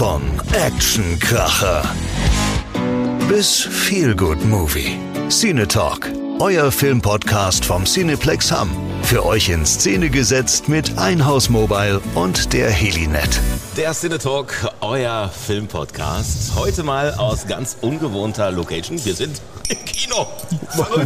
[0.00, 0.22] Von
[0.54, 1.82] Actionkracher
[3.28, 4.98] bis Feelgood Movie.
[5.28, 8.70] Cine Talk, euer Filmpodcast vom Cineplex Hamm.
[9.02, 13.28] Für euch in Szene gesetzt mit Einhaus Mobile und der Helinet.
[13.76, 16.54] Der Cine Talk, euer Filmpodcast.
[16.56, 19.04] Heute mal aus ganz ungewohnter Location.
[19.04, 20.26] Wir sind im Kino.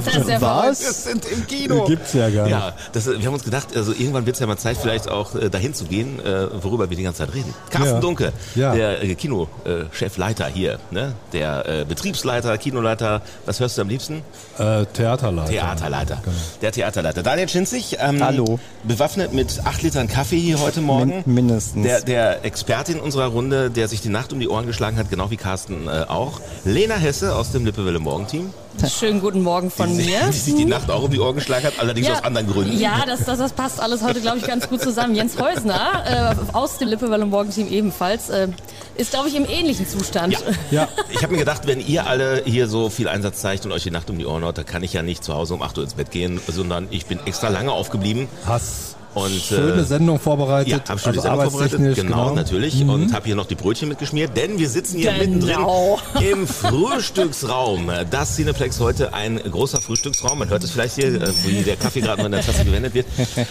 [0.05, 0.81] Das ist ja Was?
[0.81, 1.85] Wir sind im Kino.
[1.85, 2.51] Gibt's ja gar nicht.
[2.53, 5.35] Ja, das, wir haben uns gedacht, also irgendwann wird es ja mal Zeit, vielleicht auch
[5.35, 7.55] äh, dahin zu gehen, äh, worüber wir die ganze Zeit reden.
[7.71, 8.01] Carsten Ja.
[8.01, 8.75] Dunke, Ja.
[8.75, 11.13] der äh, Kinochefleiter hier, ne?
[11.33, 13.23] der äh, Betriebsleiter, Kinoleiter.
[13.47, 14.23] Was hörst du am liebsten?
[14.59, 15.51] Äh, Theaterleiter.
[15.51, 16.21] Theaterleiter.
[16.25, 16.37] Genau.
[16.63, 17.23] Der Theaterleiter.
[17.23, 18.59] Daniel Schinzig, ähm, Hallo.
[18.85, 21.23] bewaffnet mit acht Litern Kaffee hier heute Morgen.
[21.27, 21.83] Min- mindestens.
[21.85, 25.11] Der, der Experte in unserer Runde, der sich die Nacht um die Ohren geschlagen hat,
[25.11, 26.41] genau wie Carsten äh, auch.
[26.65, 28.54] Lena Hesse aus dem Lippewelle Morgenteam.
[28.89, 30.27] Schönen guten Morgen von die, mir.
[30.27, 32.79] Die sich die Nacht auch um die Ohren geschlagen hat, allerdings aus anderen Gründen.
[32.79, 35.15] Ja, das, das, das passt alles heute, glaube ich, ganz gut zusammen.
[35.15, 38.49] Jens Heusner äh, aus dem Lippewell Morgenteam ebenfalls äh,
[38.97, 40.33] ist, glaube ich, im ähnlichen Zustand.
[40.33, 40.41] Ja.
[40.71, 40.89] Ja.
[41.11, 43.91] Ich habe mir gedacht, wenn ihr alle hier so viel Einsatz zeigt und euch die
[43.91, 45.85] Nacht um die Ohren haut, dann kann ich ja nicht zu Hause um 8 Uhr
[45.85, 48.29] ins Bett gehen, sondern ich bin extra lange aufgeblieben.
[48.45, 50.73] Hast Und, schöne äh, Sendung vorbereitet.
[50.73, 51.75] Ja, habe schon die also Sendung vorbereitet.
[51.81, 52.83] arbeitstechnisch, Genau, natürlich.
[52.83, 52.91] Mhm.
[52.91, 55.99] Und habe hier noch die Brötchen mitgeschmiert, denn wir sitzen hier Genau.
[56.17, 57.91] mittendrin im Frühstücksraum.
[58.11, 60.39] Das Cineplex heute ein großer Frühstücksraum.
[60.39, 62.95] Man hört es vielleicht hier, äh, wie der Kaffee gerade noch in der Tasse gewendet
[62.95, 63.07] wird.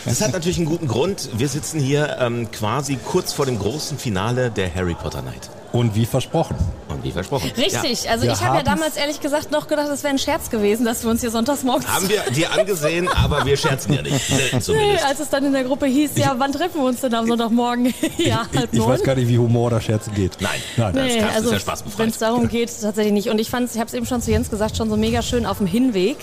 [0.06, 1.30] Das hat natürlich einen guten Grund.
[1.38, 5.50] Wir sitzen hier ähm, quasi kurz vor dem großen Finale der Harry Potter Night.
[5.74, 6.56] Und wie versprochen.
[6.88, 7.52] Und wie versprochen.
[7.58, 10.50] Richtig, also Wir ich habe ja damals ehrlich gesagt noch gedacht, es wäre ein Scherz
[10.52, 13.94] gewesen, dass wir uns hier sonntags morgens Ja, haben wir dir angesehen, aber wir scherzen
[13.94, 14.14] ja nicht.
[14.68, 17.26] Nee, als es dann in der Gruppe hieß, ja, wann treffen wir uns denn am
[17.28, 17.86] Sonntagmorgen?
[18.18, 18.90] ja, Ich, halb ich neun.
[18.90, 20.38] weiß gar nicht, wie Humor oder Scherzen geht.
[20.40, 20.52] Nein.
[20.78, 20.94] Nein.
[20.94, 22.00] Das Nee, ist also ja spaßbefreit.
[22.00, 23.30] wenn es darum geht, tatsächlich nicht.
[23.30, 25.46] Und ich fand, ich habe es eben schon zu Jens gesagt, schon so mega schön
[25.48, 26.18] auf dem Hinweg,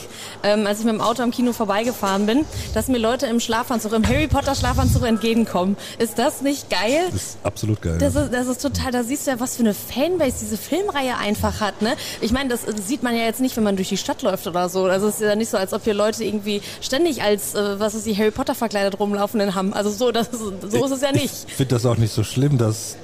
[0.45, 3.93] ähm, als ich mit dem Auto am Kino vorbeigefahren bin, dass mir Leute im Schlafanzug,
[3.95, 5.77] im Harry Potter Schlafanzug entgegenkommen.
[5.99, 7.01] Ist das nicht geil?
[7.11, 7.99] Das ist absolut geil.
[7.99, 11.17] Das ist, das ist total, da siehst du ja, was für eine Fanbase diese Filmreihe
[11.17, 11.95] einfach hat, ne?
[12.21, 14.47] Ich meine, das äh, sieht man ja jetzt nicht, wenn man durch die Stadt läuft
[14.47, 14.85] oder so.
[14.85, 17.95] Also es ist ja nicht so, als ob hier Leute irgendwie ständig als, äh, was
[17.95, 19.73] ist die Harry Potter verkleidet rumlaufenden haben.
[19.73, 21.47] Also so, das ist, so ist es ja nicht.
[21.49, 22.97] Ich finde das auch nicht so schlimm, dass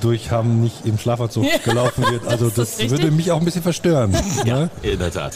[0.00, 1.58] durch Hamm nicht im Schlafanzug Ja.
[1.64, 2.26] gelaufen wird.
[2.26, 4.10] Also das das, würde mich auch ein bisschen verstören.
[4.44, 4.70] ne?
[4.82, 5.34] In der Tat.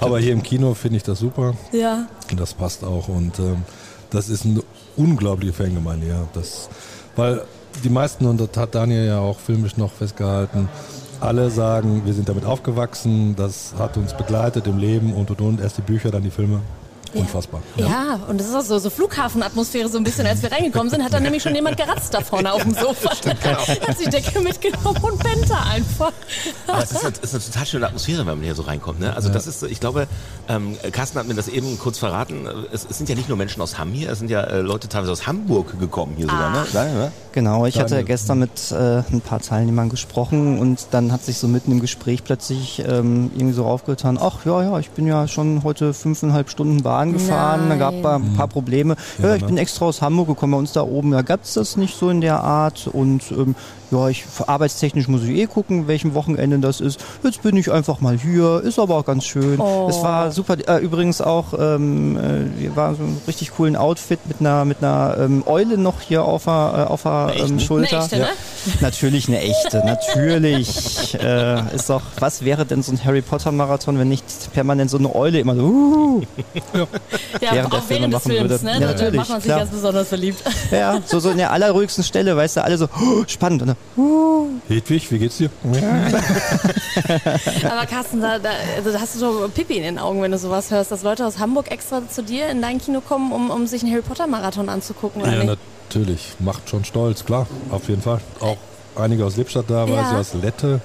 [0.00, 1.54] Aber hier im Kino finde ich das super.
[1.72, 2.06] Ja.
[2.30, 3.08] Und das passt auch.
[3.08, 3.62] Und ähm,
[4.10, 4.62] das ist eine
[4.96, 6.28] unglaubliche Fangemeinde, ja.
[6.34, 6.68] Das,
[7.16, 7.42] weil
[7.84, 10.68] die meisten, und das hat Daniel ja auch filmisch noch festgehalten,
[11.20, 15.60] alle sagen, wir sind damit aufgewachsen, das hat uns begleitet im Leben und und und.
[15.60, 16.60] Erst die Bücher, dann die Filme.
[17.14, 17.62] Unfassbar.
[17.76, 20.26] Ja, und das ist auch so, so Flughafenatmosphäre so ein bisschen.
[20.26, 23.10] Als wir reingekommen sind, hat dann nämlich schon jemand geratzt da vorne auf dem Sofa.
[23.10, 26.12] hat sich Decke mitgenommen und pennt da einfach.
[26.66, 29.00] Aber es ist eine, ist eine total schöne Atmosphäre, wenn man hier so reinkommt.
[29.00, 29.14] Ne?
[29.14, 30.06] Also das ist, ich glaube,
[30.48, 32.48] ähm, Carsten hat mir das eben kurz verraten.
[32.72, 34.88] Es, es sind ja nicht nur Menschen aus Hamm hier, es sind ja äh, Leute
[34.88, 36.50] teilweise aus Hamburg gekommen hier sogar.
[36.50, 36.66] Ne?
[36.72, 37.12] Daniel, ne?
[37.32, 38.06] Genau, ich hatte Daniel.
[38.06, 42.24] gestern mit äh, ein paar Teilnehmern gesprochen und dann hat sich so mitten im Gespräch
[42.24, 46.82] plötzlich ähm, irgendwie so aufgetan, ach ja, ja, ich bin ja schon heute fünfeinhalb Stunden
[46.82, 48.96] Bahn gefahren, da gab es ein paar Probleme.
[49.22, 51.76] Ja, ich bin extra aus Hamburg gekommen, bei uns da oben, da gab es das
[51.76, 53.56] nicht so in der Art und ähm,
[53.92, 56.98] ja, ich arbeitstechnisch muss ich eh gucken, welchem Wochenende das ist.
[57.22, 59.60] Jetzt bin ich einfach mal hier, ist aber auch ganz schön.
[59.60, 59.86] Oh.
[59.90, 64.20] Es war super, äh, übrigens auch, ähm, äh, wir waren so ein richtig coolen Outfit
[64.26, 67.98] mit einer mit einer ähm, Eule noch hier auf der, äh, auf der ähm, Schulter.
[67.98, 68.28] Eine echte, ne?
[68.80, 71.14] Natürlich eine echte, natürlich.
[71.22, 74.24] äh, ist doch, was wäre denn so ein Harry Potter Marathon, wenn nicht
[74.54, 76.22] permanent so eine Eule immer so, uh,
[76.74, 76.86] Ja,
[77.40, 78.64] Während der auch während des Films, würde.
[78.64, 78.72] ne?
[78.72, 79.58] Ja, da natürlich, macht man sich klar.
[79.60, 80.42] ganz besonders verliebt.
[80.70, 83.62] ja, so, so in der allerruhigsten Stelle, weißt du, alle so, oh, spannend.
[83.62, 83.76] Und dann,
[84.68, 85.50] Hedwig, wie geht's dir?
[87.70, 90.38] Aber Carsten, da, da, also da hast du so Pipi in den Augen, wenn du
[90.38, 93.66] sowas hörst, dass Leute aus Hamburg extra zu dir in dein Kino kommen, um, um
[93.66, 95.58] sich einen Harry Potter Marathon anzugucken, oder Ja, nicht?
[95.88, 96.34] natürlich.
[96.38, 97.46] Macht schon stolz, klar.
[97.70, 98.20] Auf jeden Fall.
[98.40, 98.56] Auch
[98.96, 100.10] einige aus Lippstadt da, Ja.
[100.12, 100.80] ich, aus Lette.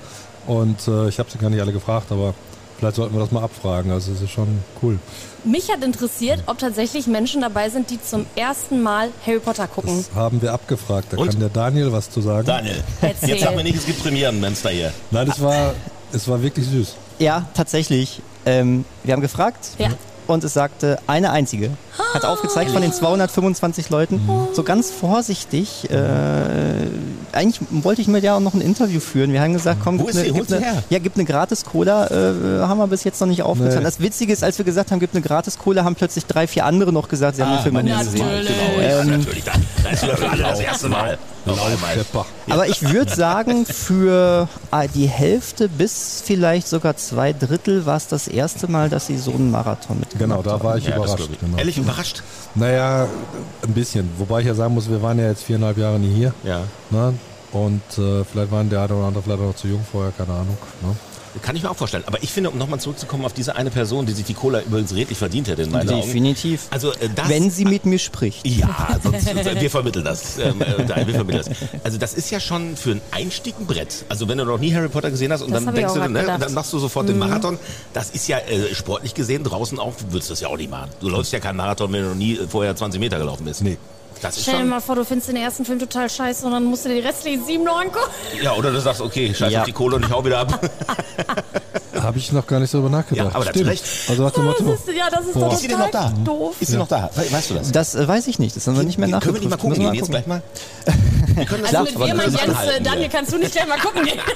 [0.46, 2.34] Und äh, ich habe sie gar nicht alle gefragt, aber
[2.78, 3.92] vielleicht sollten wir das mal abfragen.
[3.92, 5.00] Also es ist schon cool.
[5.44, 10.06] Mich hat interessiert, ob tatsächlich Menschen dabei sind, die zum ersten Mal Harry Potter gucken.
[10.08, 11.08] Das haben wir abgefragt.
[11.14, 11.30] Da Und?
[11.30, 12.46] kann der Daniel was zu sagen.
[12.46, 13.30] Daniel, Erzähl.
[13.30, 14.92] jetzt sag mir nicht, es gibt Premierenmonster hier.
[15.12, 15.74] Nein, es war,
[16.12, 16.96] es war wirklich süß.
[17.20, 18.22] ja, tatsächlich.
[18.46, 19.90] Ähm, wir haben gefragt Ja.
[20.30, 21.72] Und es sagte eine einzige.
[22.14, 24.22] Hat aufgezeigt von den 225 Leuten,
[24.54, 25.90] so ganz vorsichtig.
[25.90, 25.96] Äh,
[27.32, 29.34] eigentlich wollte ich mit der auch noch ein Interview führen.
[29.34, 32.08] Wir haben gesagt, komm, gib eine, gib eine, ja, gib eine Gratis-Cola.
[32.08, 33.80] Äh, haben wir bis jetzt noch nicht aufgetan.
[33.80, 33.84] Nee.
[33.84, 36.94] Das Witzige ist, als wir gesagt haben, gib eine Gratis-Cola, haben plötzlich drei, vier andere
[36.94, 38.14] noch gesagt, sie haben den Film noch nie natürlich.
[38.14, 38.28] gesehen.
[38.78, 39.44] Genau, ja, Ähm, natürlich.
[39.44, 39.52] Da,
[39.84, 41.18] da ist für alle das erste Mal.
[41.56, 42.26] Schepper.
[42.50, 48.08] Aber ich würde sagen, für äh, die Hälfte bis vielleicht sogar zwei Drittel war es
[48.08, 51.06] das erste Mal, dass sie so einen Marathon mitgemacht Genau, da war ich Ja, das
[51.14, 51.30] überrascht.
[51.34, 51.40] ich.
[51.40, 51.58] Genau.
[51.58, 52.24] Ehrlich überrascht?
[52.56, 53.08] Naja,
[53.64, 54.10] ein bisschen.
[54.18, 56.34] Wobei ich ja sagen muss, wir waren ja jetzt viereinhalb Jahre nie hier.
[56.44, 56.62] Ja.
[56.90, 57.14] Ne?
[57.52, 60.34] Und äh, vielleicht waren der eine oder andere vielleicht auch noch zu jung vorher, keine
[60.34, 60.58] Ahnung.
[60.82, 60.96] Ne?
[61.42, 62.04] Kann ich mir auch vorstellen.
[62.08, 64.94] Aber ich finde, um nochmal zurückzukommen auf diese eine Person, die sich die Cola übrigens
[64.94, 66.02] redlich verdient hätte in meinen Augen.
[66.02, 66.68] Definitiv.
[66.70, 68.46] Also äh, das, Wenn sie mit mir spricht.
[68.48, 70.38] Ja, sonst, wir vermitteln das.
[70.38, 71.82] Ähm, äh, wir vermitteln das.
[71.84, 74.06] Also das ist ja schon für einen Einstieg ein Brett.
[74.10, 76.22] Also wenn du noch nie Harry Potter gesehen hast und Das dann denkst du, ne,
[76.22, 76.42] gedacht.
[76.42, 77.58] dann machst du sofort den Marathon.
[77.94, 80.90] Das ist ja äh, sportlich gesehen draußen auch, würdest du das ja auch nicht machen.
[81.00, 83.62] Du läufst ja keinen Marathon, wenn du noch nie vorher 20 Meter gelaufen bist.
[83.62, 83.78] Nee.
[84.22, 86.52] Das ist Stell dir schon, mal vor, du findest den ersten Film total scheiße und
[86.52, 88.10] dann musst du dir die restlichen sieben noch angucken.
[88.42, 89.60] ja, oder du sagst, okay, scheiß Ja.
[89.60, 90.60] auf die Kohle und ich hau wieder ab.
[92.02, 93.28] Habe ich noch gar nicht so drüber nachgedacht.
[93.30, 93.70] Ja, aber da hast Stimmt.
[93.70, 93.84] recht.
[94.08, 94.74] Also nach dem Das Motto.
[94.74, 95.40] ist, ja, das ist Boah.
[95.42, 96.18] doch Ist sie denn noch total da?
[96.24, 96.56] doof.
[96.60, 97.10] Ist sie noch da?
[97.16, 97.72] We- Weißt du das?
[97.72, 98.56] Das äh, weiß ich nicht.
[98.56, 100.12] Das haben wir nicht mehr Können wir nicht mal gucken nachgeprüft.
[100.12, 100.28] gehen Müssen jetzt
[100.86, 101.36] wir gleich mal?
[101.36, 103.38] Wir können das Also mit aber wir mein müssen Jens, äh, anhalten, Daniel, kannst du
[103.38, 104.20] nicht gleich mal gucken gehen?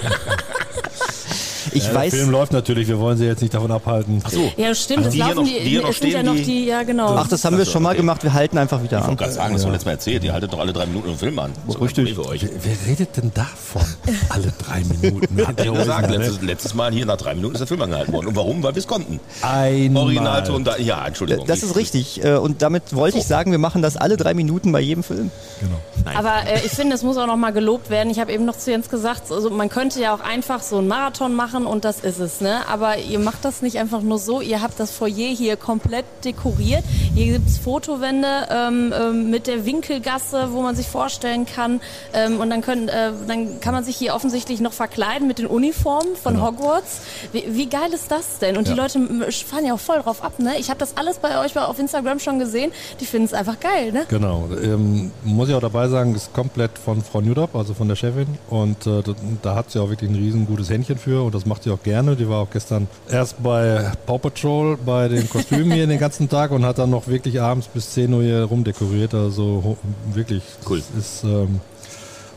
[1.73, 2.11] Ich Ja, weiß.
[2.11, 4.21] Der Film läuft natürlich, wir wollen sie jetzt nicht davon abhalten.
[4.25, 4.51] Ach so.
[4.57, 6.83] Ja, stimmt, es die laufen noch- die, die noch es sind ja noch die- ja
[6.83, 7.15] genau.
[7.15, 7.97] Ach, das haben wir Ach so, schon mal okay.
[7.97, 8.23] gemacht.
[8.23, 9.09] Wir halten einfach wieder Ich an.
[9.11, 10.23] wollte gerade sagen, das wurde letztes Mal erzählt.
[10.23, 11.51] Ihr haltet doch alle drei Minuten einen Film an.
[11.67, 12.13] Das ist Richtig.
[12.15, 12.41] Für euch.
[12.61, 13.81] Wer, redet denn davon?
[14.29, 15.47] Alle drei Minuten.
[15.47, 18.27] Hat gesagt, letztes, letztes Mal hier nach drei Minuten ist der Film angehalten worden.
[18.27, 18.61] Und warum?
[18.63, 19.19] Weil wir es konnten.
[19.41, 20.03] Einmal.
[20.03, 21.45] Originalton, da, ja, Entschuldigung.
[21.47, 22.23] Das ist richtig.
[22.23, 25.31] Äh, Und damit wollte ich sagen, wir machen das alle drei Minuten bei jedem Film.
[25.59, 25.77] Genau.
[26.17, 28.09] Aber äh, ich finde, es muss auch noch mal gelobt werden.
[28.09, 30.87] Ich habe eben noch zu Jens gesagt, also man könnte ja auch einfach so einen
[30.87, 32.41] Marathon machen und das ist es.
[32.41, 32.67] Ne?
[32.67, 34.41] Aber ihr macht das nicht einfach nur so.
[34.41, 36.83] Ihr habt das Foyer hier komplett dekoriert.
[37.13, 41.81] Hier gibt's Fotowände ähm, ähm, mit der Winkelgasse, wo man sich vorstellen kann.
[42.13, 45.45] Ähm, und dann, können, äh, dann kann man sich hier offensichtlich noch verkleiden mit den
[45.47, 47.01] Uniformen von Hogwarts.
[47.33, 48.55] Wie, wie geil ist das denn?
[48.55, 48.77] Und die Ja.
[48.83, 50.39] Leute m- fahren ja auch voll drauf ab.
[50.39, 50.53] Ne?
[50.57, 52.71] Ich habe das alles bei euch auf Instagram schon gesehen.
[53.01, 53.91] Die finden es einfach geil.
[53.91, 54.05] Ne?
[54.07, 54.47] Genau.
[54.63, 58.27] Ähm, muss ich auch dabei sagen, ist komplett von Frau Newdorp, also von der Chefin.
[58.49, 59.11] Und äh, da,
[59.41, 61.83] da hat sie auch wirklich ein riesen gutes Händchen für und das macht sie auch
[61.83, 62.15] gerne.
[62.15, 66.51] Die war auch gestern erst bei Paw Patrol bei den Kostümen hier den ganzen Tag
[66.51, 69.13] und hat dann noch wirklich abends bis 10 Uhr hier rumdekoriert.
[69.13, 69.77] Also
[70.13, 70.81] wirklich, Cool.
[70.97, 71.59] ist ähm,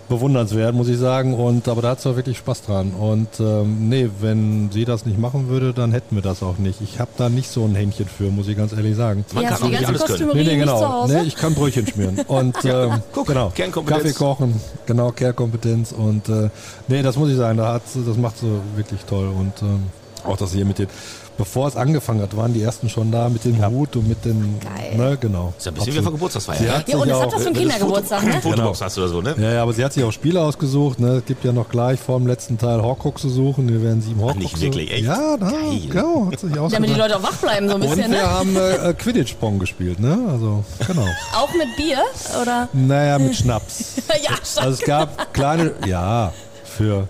[0.08, 1.34] bewundernswert, muss ich sagen.
[1.34, 2.92] Und aber da hat sie auch wirklich Spaß dran.
[2.92, 6.80] Und ähm, nee, wenn sie das nicht machen würde, dann hätten wir das auch nicht.
[6.80, 9.24] Ich habe da nicht so ein Händchen für, muss ich ganz ehrlich sagen.
[9.32, 10.28] Man ja, kann auch nicht alles können.
[10.28, 10.92] Nee, nee, nicht zu genau.
[10.92, 11.14] Hause?
[11.14, 12.18] Nee, ich kann Brötchen schmieren.
[12.26, 13.50] Und ähm, guck, genau.
[13.50, 14.02] Kernkompetenz.
[14.02, 15.92] Kaffee kochen, genau, Kernkompetenz.
[15.92, 16.50] Und äh,
[16.88, 19.28] nee, das muss ich sagen, da hat sie, das macht sie wirklich toll.
[19.28, 19.84] Und ähm,
[20.24, 20.86] auch das hier mit den,
[21.36, 24.58] bevor es angefangen hat, waren die ersten schon da mit dem Hut und mit den,
[24.60, 24.96] Geil.
[24.96, 25.52] ne, genau.
[25.58, 26.60] Ist ja ein bisschen wie auf Geburtstagsfeier.
[26.60, 26.72] Ne?
[26.78, 28.42] hat Ja, und das hat das für du das Kindergeburtstag, Foto- ne?
[28.42, 29.34] Fotobox hast oder so, ne?
[29.38, 31.00] ja, ja, aber sie hat sich auch Spiele ausgesucht.
[31.00, 31.16] Ne?
[31.16, 33.68] Es gibt ja noch gleich vor dem letzten Teil Horcruxe suchen.
[33.68, 34.42] Wir werden sieben Horcruxe.
[34.42, 35.04] nicht wirklich, echt?
[35.04, 35.80] Ja, na, Geil.
[35.88, 36.94] genau, hat sich Damit die.
[36.94, 38.30] Leute auch wach bleiben so ein Und bisschen, wir ne?
[38.30, 40.16] haben äh, äh, Quidditch-Pong gespielt, ne?
[40.30, 41.06] Also, genau.
[41.36, 41.98] Auch mit Bier?
[42.40, 42.68] Oder?
[42.72, 43.96] Naja, mit Schnaps.
[44.22, 44.62] ja, schon.
[44.64, 46.32] Also es gab kleine, ja,
[46.64, 47.08] für,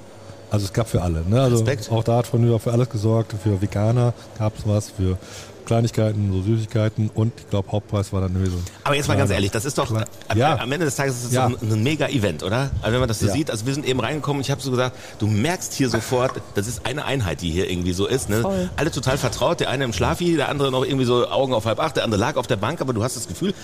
[0.55, 1.23] also es gab für alle.
[1.29, 1.41] Ne?
[1.41, 1.91] Also Respekt.
[1.93, 3.35] auch da hat von Nüber für alles gesorgt.
[3.43, 5.19] Für Veganer gab es was, für
[5.67, 8.59] Kleinigkeiten, so Süßigkeiten und ich glaube Hauptpreis war dann irgendwie so.
[8.85, 10.05] Aber jetzt mal ganz ehrlich, das ist doch Klar.
[10.29, 10.59] am, Ja.
[10.59, 11.49] am Ende des Tages ist es Ja.
[11.49, 12.71] so ein, ein mega Event, oder?
[12.83, 13.33] Also wenn man das so Ja.
[13.33, 16.67] sieht, also wir sind eben reingekommen, ich habe so gesagt, du merkst hier sofort, das
[16.67, 18.29] ist eine Einheit, die hier irgendwie so ist.
[18.29, 18.43] Ne?
[18.43, 18.69] Voll.
[18.77, 21.81] Alle total vertraut, der eine im Schlafi, der andere noch irgendwie so Augen auf halb
[21.81, 23.55] acht, der andere lag auf der Bank, aber du hast das Gefühl,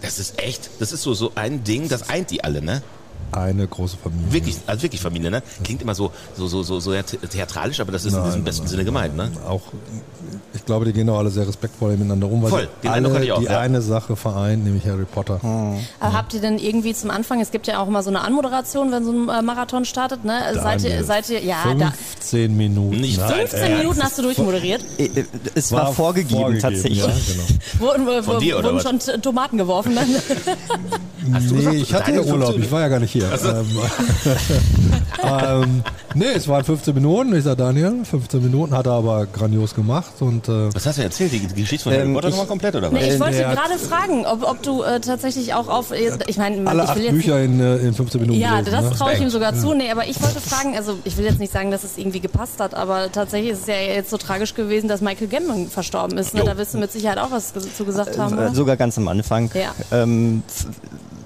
[0.00, 2.82] das ist echt, das ist so so ein Ding, das eint die alle, ne?
[3.30, 4.32] Eine große Familie.
[4.32, 5.42] Wirklich, also wirklich Familie, ne?
[5.62, 8.44] Klingt immer so so so so, so theatralisch, aber das ist in Nein, diesem nein,
[8.44, 8.70] besten nein.
[8.70, 9.30] Sinne gemeint, ne?
[9.46, 9.60] Auch,
[10.54, 13.34] ich glaube, die gehen auch alle sehr respektvoll miteinander um, weil Voll, sie den alle
[13.34, 13.60] auch, die ja.
[13.60, 15.40] eine Sache vereint, nämlich Harry Potter.
[16.00, 18.90] Aber habt ihr denn irgendwie zum Anfang, es gibt ja auch immer so eine Anmoderation,
[18.92, 20.40] wenn so ein äh, Marathon startet, ne?
[20.54, 21.92] Seid ihr, seid ihr, ja, da,
[22.30, 23.00] 15 Minuten.
[23.00, 24.84] Nicht Na, dein 15 Minuten hast du durchmoderiert.
[24.98, 26.98] Äh, äh, Es war, vorgegeben, tatsächlich.
[26.98, 27.98] Ja, genau.
[28.06, 30.08] Wurden, dir, oder wurden schon Tomaten geworfen dann?
[31.32, 33.30] Hast du nee, gesagt, ich hatte ja Urlaub, 15 ich war ja gar nicht hier.
[33.44, 33.66] Ähm,
[35.22, 35.82] ähm,
[36.14, 40.12] nee, es waren 15 Minuten, ich sag Daniel, 15 Minuten, hat er aber grandios gemacht
[40.20, 41.32] und äh, Was hast du erzählt?
[41.32, 43.00] Die, Geschichte von Harry Ähm, Potter ich- nochmal komplett oder was?
[43.00, 45.92] Nee, ich wollte gerade fragen, ob, ob du äh, tatsächlich auch auf,
[46.26, 48.72] ich meine, alle ich acht will jetzt Bücher in, äh, in 15 Minuten Ja, gelesen.
[48.72, 48.90] das ne?
[48.96, 49.74] traue ich ihm sogar zu.
[49.74, 52.60] Nee, aber ich wollte fragen, also ich will jetzt nicht sagen, dass es irgendwie gepasst
[52.60, 56.34] hat, aber tatsächlich ist es ja jetzt so tragisch gewesen, dass Michael Gambon verstorben ist.
[56.34, 56.42] Ne?
[56.44, 58.54] Da wirst du mit Sicherheit auch was zu gesagt haben, Äh, oder?
[58.54, 59.50] Sogar ganz am Anfang.
[59.54, 59.72] Ja.
[59.90, 60.42] Ähm,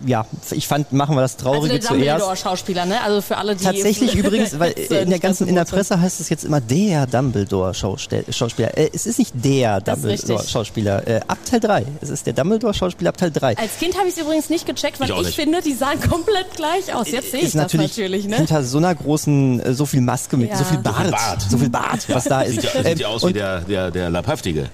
[0.07, 2.01] ja, ich fand, machen wir das Also Traurige der zuerst.
[2.23, 3.01] Dumbledore-Schauspieler, ne?
[3.03, 3.65] Also für alle, die...
[3.65, 5.65] Tatsächlich übrigens, weil äh, äh, in der ganzen so in der.
[5.65, 8.77] Presse heißt es jetzt immer der Dumbledore-Schauspieler.
[8.77, 9.81] Äh, es ist nicht der.
[9.81, 11.07] Dumbledore-Schauspieler.
[11.07, 11.87] Äh, ab Teil 3.
[12.01, 13.57] Es ist der Dumbledore-Schauspieler ab Teil 3.
[13.59, 16.47] Als Kind habe ich es übrigens nicht gecheckt, weil Ich ich, finde, die sahen komplett
[16.57, 17.11] gleich aus.
[17.11, 18.37] Jetzt sehe ich ist das natürlich, natürlich, ne?
[18.37, 20.57] hinter so einer großen, äh, so viel Maske mit, Ja.
[20.57, 21.43] so viel So Bart, viel Bart.
[21.49, 22.53] so viel Bart, was da ist.
[22.61, 24.69] Sieht ja, sieht Ähm, ja aus und wie der, der, der Leibhaftige.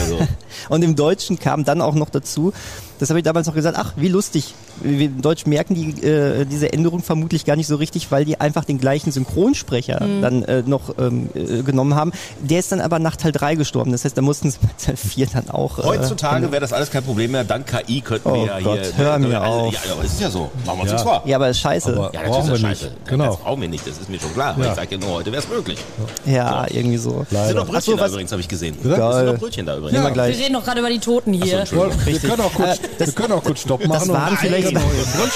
[0.00, 0.18] Also,
[0.68, 2.52] Und im Deutschen kam dann auch noch dazu,
[2.98, 4.54] das habe ich damals noch gesagt, ach, wie lustig.
[4.82, 8.64] Wir in Deutsch merken die äh, dieseÄnderung vermutlich gar nicht so richtig, weil die einfach
[8.64, 10.22] den gleichen Synchronsprecher Mhm.
[10.22, 12.12] dann äh, noch ähm, äh, genommen haben.
[12.40, 13.92] Der ist dann aber nach Teil 3 gestorben.
[13.92, 15.78] Das heißt, da mussten sie bei Teil 4 dann auch.
[15.78, 17.44] Äh, Heutzutage wäre das alles kein Problem mehr.
[17.44, 18.96] Dank KI könnten Oh wir ja Gott, hier.
[18.96, 19.74] hör mir also, auf.
[19.74, 20.50] Ja, aber es ist ja so.
[20.66, 20.98] Machen wir uns Ja.
[20.98, 21.22] vor.
[21.24, 21.92] ja, aber ist scheiße.
[21.92, 22.84] Aber- Ja, Brauchen ist das wir scheiße.
[22.86, 23.06] nicht.
[23.06, 23.26] Genau.
[23.26, 24.56] Das brauchen wir nicht, das ist mir schon klar.
[24.58, 24.68] Ja.
[24.70, 25.78] ich sage ja nur, heute wäre es möglich.
[26.26, 27.22] ja, irgendwie so.
[27.22, 27.54] Es sind Leider.
[27.60, 28.76] noch Brötchen so, da übrigens, habe ich gesehen.
[28.82, 29.12] Geil.
[29.14, 29.92] Sind noch Brötchen da übrigens.
[30.02, 31.60] Nehmen wir Wir reden doch gerade über die Toten hier.
[31.60, 31.92] Entschuldigung.
[32.06, 34.72] Wir können auch kurz, wir können auch kurz Stopp machen waren und vielleicht-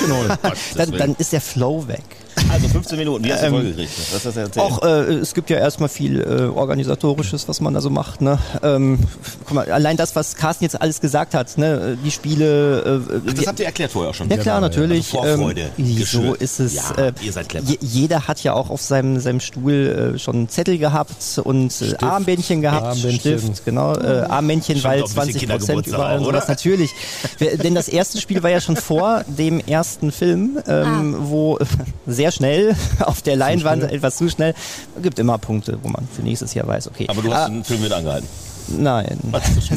[0.08, 0.38] neue.
[0.76, 2.04] Dann, dann ist der Flow weg.
[2.50, 3.90] Also 15 Minuten, wie hast du Folge gekriegt?
[4.12, 4.64] Was hast du erzählt?
[4.64, 8.20] Auch äh, es gibt ja erstmal viel äh, organisatorisches, was man da so macht.
[8.20, 8.38] Ne?
[8.62, 8.98] Ähm,
[9.44, 11.98] guck mal, allein das, was Carsten jetzt alles gesagt hat, ne?
[12.04, 13.02] die Spiele.
[13.10, 14.28] Äh, Ach, das habt ihr erklärt vorher auch schon.
[14.30, 15.14] ja klar, natürlich.
[15.16, 15.70] Also Vorfreude.
[15.78, 16.74] ähm, so ist es.
[16.74, 17.66] Ja, äh, ihr seid clever.
[17.66, 21.72] je, jeder hat ja auch auf seinem, seinem Stuhl äh, schon einen Zettel gehabt und
[21.82, 23.38] äh, Armbändchen gehabt, Armbändchen.
[23.38, 23.94] Stift, genau.
[23.94, 26.42] Äh, Armbändchen, weil doch ein bisschen 20 Prozent überall und auch, sowas.
[26.44, 26.48] oder?
[26.52, 26.90] Natürlich.
[27.38, 31.58] Wer- Denn das erste Spiel war ja schon vor dem ersten Film, ähm, wo
[32.06, 34.54] sehr schnell auf der Leinwand etwas zu schnell.
[35.02, 37.06] Gibt immer Punkte, wo man für nächstes Jahr weiß, okay.
[37.08, 38.28] Aber du Ah, hast einen Film mit angehalten.
[38.76, 39.18] Nein.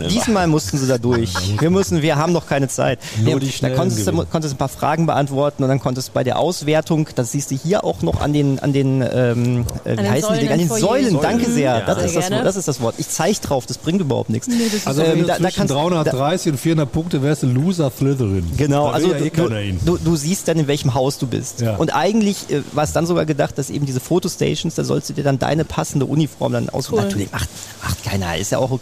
[0.10, 1.34] Diesmal mussten sie da durch.
[1.60, 3.00] Wir müssen, wir haben noch keine Zeit.
[3.18, 3.26] Die
[3.62, 7.08] da konntest du konntest ein paar Fragen beantworten und dann konntest du bei der Auswertung,
[7.16, 10.40] das siehst du hier auch noch an den, an den, ähm, äh, wie den heißen
[10.40, 10.70] die, an den.
[10.70, 11.20] Säulen.
[11.22, 11.62] Danke sehr.
[11.80, 11.82] Ja.
[11.82, 12.96] das, Sehr ist das, das ist das Wort.
[12.98, 14.48] Ich zeige drauf, das bringt überhaupt nichts.
[14.86, 18.50] Also Ähm, wenn du da- zwischen kannst- 330 und 400 Punkte wärst du Loser Slytherin.
[18.58, 19.48] Genau, also eh du,
[19.86, 21.62] du, du siehst dann, in welchem Haus du bist.
[21.62, 21.76] Ja.
[21.76, 25.14] Und eigentlich äh, war es dann sogar gedacht, dass eben diese Fotostations, da sollst du
[25.14, 27.00] dir dann deine passende Uniform dann aussuchen.
[27.00, 27.06] Cool.
[27.06, 27.50] Natürlich macht,
[27.84, 28.81] macht keiner, ist ja auch okay.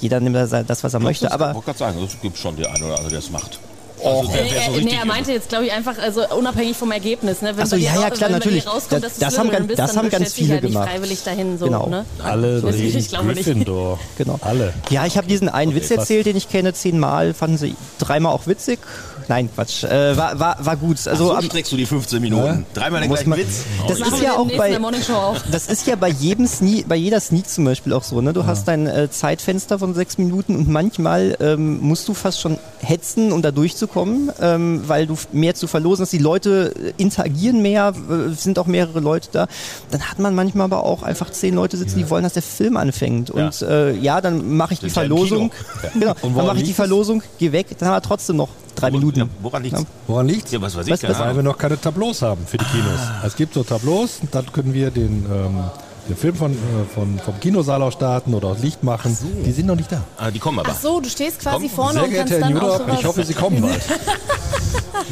[0.00, 1.24] Jeder nimmt das, was er möchte.
[1.26, 3.30] Das- Aber Ich wollte gerade sagen, es gibt schon die eine oder andere, der es
[3.30, 3.58] macht.
[4.04, 7.40] Also, so Äh, nee, richtig er meinte jetzt, glaube ich, einfach, also unabhängig vom Ergebnis.
[7.40, 7.56] Ne?
[7.56, 8.66] Wenn Ach so, bei dir ja, ja, klar, natürlich.
[8.66, 10.88] rauskommt, Das- dass du das haben ganz- bist, das dann haben ganz viele nicht gemacht.
[10.90, 11.56] freiwillig dahin.
[11.56, 11.86] So, Genau.
[11.86, 12.04] Ne?
[12.20, 13.44] Alle ich glaube nicht.
[13.44, 14.00] Gryffindor.
[14.18, 14.38] Genau.
[14.42, 14.74] Alle.
[14.90, 15.98] Ja, ich habe diesen einen Witz fast.
[16.00, 17.32] erzählt, den ich kenne, zehnmal.
[17.32, 18.80] Fanden sie dreimal auch witzig.
[19.28, 19.84] Nein, Quatsch.
[19.84, 21.06] Äh, war, war, war gut.
[21.06, 22.66] Also so am- streckst du die 15 Minuten.
[22.74, 23.64] Dreimal den muss gleichen man, Witz.
[23.88, 25.36] das Machen ist ja auch bei auch.
[25.50, 28.20] das ist ja bei jedem Sneak, bei jeder Sneak zum Beispiel auch so.
[28.20, 28.32] Ne?
[28.32, 32.58] Du hast dein äh, Zeitfenster von sechs Minuten und manchmal ähm, musst du fast schon
[32.80, 36.12] hetzen, um da durchzukommen, ähm, weil du mehr zu verlosen hast.
[36.12, 39.46] Die Leute äh, interagieren mehr, äh, sind auch mehrere Leute da.
[39.90, 42.76] Dann hat man manchmal aber auch einfach zehn Leute sitzen, die wollen, dass der Film
[42.76, 43.30] anfängt.
[43.30, 43.68] Und Ja.
[43.68, 45.50] äh, ja, dann mache ich die ja Verlosung.
[45.94, 46.72] Genau, dann mache ich die?
[46.72, 49.18] Verlosung, geh weg, dann haben wir trotzdem noch drei Minuten.
[49.20, 49.80] Ja, woran liegt's?
[49.80, 49.86] Ja.
[50.06, 50.50] Woran liegt's?
[50.52, 51.36] Ja, was weiß Was- ich, keine was- Weil Ahnung.
[51.36, 52.98] wir noch keine Tableaus haben für die Kinos.
[53.00, 53.22] Ah.
[53.26, 55.64] Es gibt so Tableaus, dann können wir den, ähm,
[56.08, 56.56] den Film von, äh,
[56.94, 59.16] von, vom Kinosaal aus starten oder aus Licht machen.
[59.44, 60.02] Die sind noch nicht da.
[60.18, 60.70] Ah, die kommen aber.
[60.72, 62.78] Ach so, du stehst quasi Komm, vorne Sehr und geehrter kannst Herr dann auch Newdorf,
[62.86, 62.98] sowas...
[63.00, 63.82] ich hoffe, Sie kommen bald.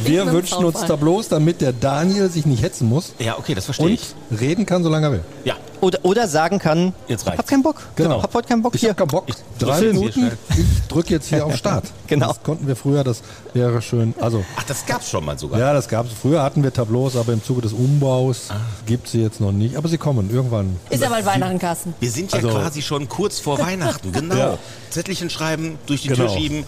[0.04, 0.88] Wir wünschen uns Zaunfall.
[0.88, 4.14] Tableaus, damit der Daniel sich nicht hetzen muss Ja, okay, das verstehe und ich.
[4.40, 5.20] reden kann, solange er will.
[5.44, 7.38] Ja, Oder, oder sagen kann, Jetzt reicht's.
[7.38, 7.76] hab keinen Bock.
[7.96, 8.22] Genau.
[8.22, 8.90] Hab heute keinen Bock Ich hier.
[8.90, 9.26] hab keinen Bock.
[9.58, 9.96] Drei Film.
[9.98, 11.84] Minuten, ich drücke jetzt hier auf Start.
[12.10, 12.26] Genau.
[12.26, 13.22] Das konnten wir früher, das
[13.54, 14.14] wäre schön.
[14.20, 15.60] Also, ach, das gab's schon mal sogar.
[15.60, 16.12] ja, das gab es.
[16.12, 18.56] Früher hatten wir Tableaus, aber im Zuge des Umbaus Ah.
[18.84, 19.76] gibt sie jetzt noch nicht.
[19.76, 20.79] Aber sie kommen irgendwann.
[20.88, 21.94] Ist ja bald Weihnachten, Carsten.
[22.00, 24.34] Wir sind ja Also- quasi schon kurz vor Weihnachten, genau.
[24.36, 24.58] Ja.
[24.90, 26.26] Zettelchen schreiben, durch die Genau.
[26.26, 26.64] Tür schieben,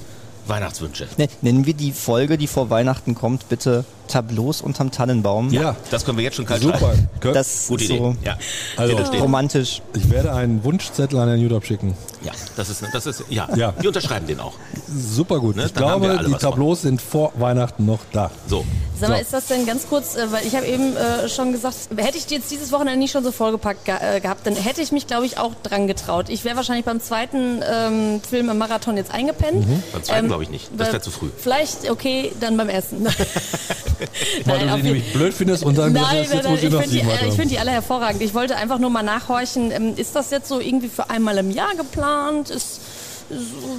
[0.46, 1.08] Weihnachtswünsche.
[1.16, 5.50] Ne- Nennen wir die Folge, die vor Weihnachten kommt, bitte Tableaus unterm Tannenbaum.
[5.50, 6.78] Ja, Das können wir jetzt schon kalt super.
[6.78, 7.08] schreiben.
[7.20, 7.98] Kö- Das Gute ist Idee.
[7.98, 8.36] so Ja,
[8.76, 9.82] Also- romantisch.
[9.94, 11.94] Ich werde einen Wunschzettel an Herrn Judop schicken.
[12.24, 13.48] Ja, das ist, das ist, ja.
[13.56, 13.72] Ja.
[13.80, 14.52] Wir unterschreiben den auch.
[14.88, 15.56] Super gut.
[15.56, 16.32] Ne, ich dann glaube, die.
[16.34, 18.30] Tableaus sind vor Weihnachten noch da.
[18.46, 18.64] So.
[19.00, 19.22] Sag mal, So.
[19.22, 22.30] ist das denn ganz kurz, äh, weil ich habe eben äh, schon gesagt, hätte ich
[22.30, 25.26] jetzt dieses Wochenende nicht schon so vollgepackt ge äh, gehabt, dann hätte ich mich, glaube
[25.26, 26.28] ich, auch dran getraut.
[26.28, 29.66] Ich wäre wahrscheinlich beim zweiten ähm, Film im Marathon jetzt eingepennt.
[29.66, 29.82] Mhm.
[29.92, 30.70] Beim zweiten Ähm, glaube ich nicht.
[30.76, 31.30] Das wäre zu früh.
[31.36, 33.06] Vielleicht, okay, dann beim ersten.
[34.44, 36.66] Weil Nein, du jeden- nämlich blöd findest und dann Nein, jetzt nein, nein, muss ich
[36.66, 37.32] ich noch finde die, äh, ich weiter.
[37.32, 38.22] find die alle hervorragend.
[38.22, 41.50] Ich wollte einfach nur mal nachhorchen, ähm, ist das jetzt so irgendwie für einmal im
[41.50, 42.50] Jahr geplant?
[42.50, 42.80] Ist,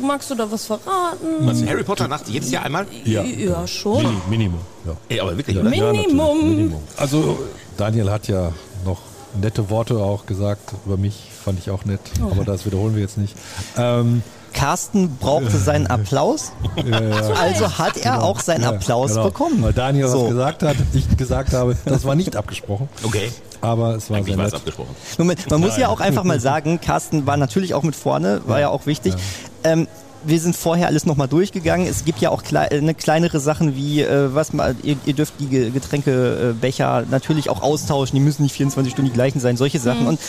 [0.02, 1.28] magst du da was verraten?
[1.42, 2.88] Was, Harry Potter Nacht jedes Jahr einmal?
[3.04, 3.24] Ja.
[3.24, 3.98] Ja, schon.
[4.04, 4.60] Mini, Minimum.
[4.86, 4.94] Ja.
[5.10, 5.74] Ey, aber wirklich, oder?
[5.74, 6.08] Ja, natürlich.
[6.08, 6.74] Minimum.
[6.98, 7.40] Also
[7.78, 8.52] Daniel hat ja
[8.86, 9.00] noch
[9.40, 13.18] nette Worte auch gesagt über mich, fand ich auch nett, aber das wiederholen wir jetzt
[13.18, 13.36] nicht.
[13.78, 14.22] Ähm,
[14.54, 16.52] Carsten brauchte seinen Applaus,
[17.40, 19.24] also hat er auch seinen ja, Applaus genau.
[19.26, 19.62] bekommen.
[19.64, 20.24] Weil Daniel So.
[20.24, 23.32] was gesagt hat, ich gesagt habe, das war nicht abgesprochen, Okay.
[23.62, 24.62] aber es war Eigentlich sehr war es nett.
[24.62, 24.96] abgesprochen.
[25.18, 28.60] Moment, man muss ja auch einfach mal sagen, Carsten war natürlich auch mit vorne, war
[28.60, 29.14] ja auch wichtig.
[29.64, 29.88] Ähm,
[30.26, 31.86] wir sind vorher alles nochmal durchgegangen.
[31.86, 35.14] Es gibt ja auch klei äh, ne, kleinere Sachen wie, äh, was mal, ihr, ihr
[35.14, 39.58] dürft die Ge- Getränkebecher natürlich auch austauschen, die müssen nicht 24 Stunden die gleichen sein,
[39.58, 40.08] solche Sachen.
[40.08, 40.20] Und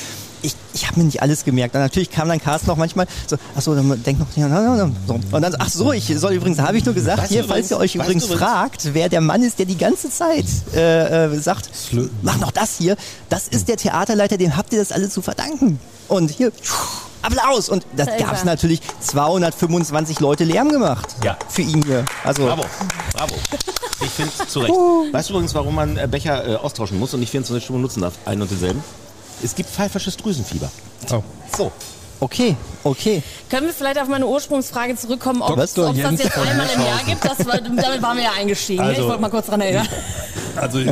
[0.44, 1.74] ich, ich habe mir nicht alles gemerkt.
[1.74, 4.60] Und natürlich kam dann Carsten auch manchmal so, ach so, dann denk noch, ja, na,
[4.60, 5.14] na, na, so.
[5.14, 7.78] Und dann, ach so, ich soll übrigens, habe ich nur gesagt, Weißt hier, falls ihr
[7.78, 12.10] euch übrigens- fragt, wer der Mann ist, der die ganze Zeit äh, äh, sagt, Slö-
[12.22, 12.96] mach noch das hier,
[13.28, 15.78] das ist der Theaterleiter, dem habt ihr das alle zu verdanken.
[16.08, 16.52] Und hier,
[17.22, 17.70] Applaus!
[17.70, 21.08] Und das Da gab es natürlich 225 Leute Lärm gemacht.
[21.24, 21.36] Ja.
[21.48, 22.04] Für ihn hier.
[22.22, 22.64] Also, Bravo,
[23.14, 23.34] bravo.
[24.02, 24.74] Ich finde zu Recht.
[25.12, 28.02] Weißt du übrigens, warum man äh, Becher äh, austauschen muss und nicht 24 Stunden nutzen
[28.02, 28.14] darf?
[28.26, 28.84] Einen und denselben?
[29.42, 30.70] Es gibt pfeifersches Drüsenfieber.
[31.12, 31.22] Oh.
[31.56, 31.72] So.
[32.20, 33.22] okay, okay.
[33.50, 37.24] Können wir vielleicht auf meine Ursprungsfrage zurückkommen, ob es das jetzt einmal im Jahr gibt?
[37.24, 38.82] Das war, damit waren wir ja eingestiegen.
[38.82, 38.88] ne?
[38.88, 39.88] Also- ich wollte mal kurz dran erinnern.
[40.56, 40.90] Also ich,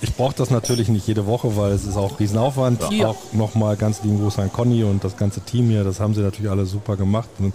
[0.00, 2.82] ich brauche das natürlich nicht jede Woche, weil es ist auch Riesenaufwand.
[2.90, 3.08] Ja.
[3.08, 5.84] Auch nochmal ganz lieben Gruß an Conny und das ganze Team hier.
[5.84, 7.28] Das haben sie natürlich alle super gemacht.
[7.38, 7.54] Und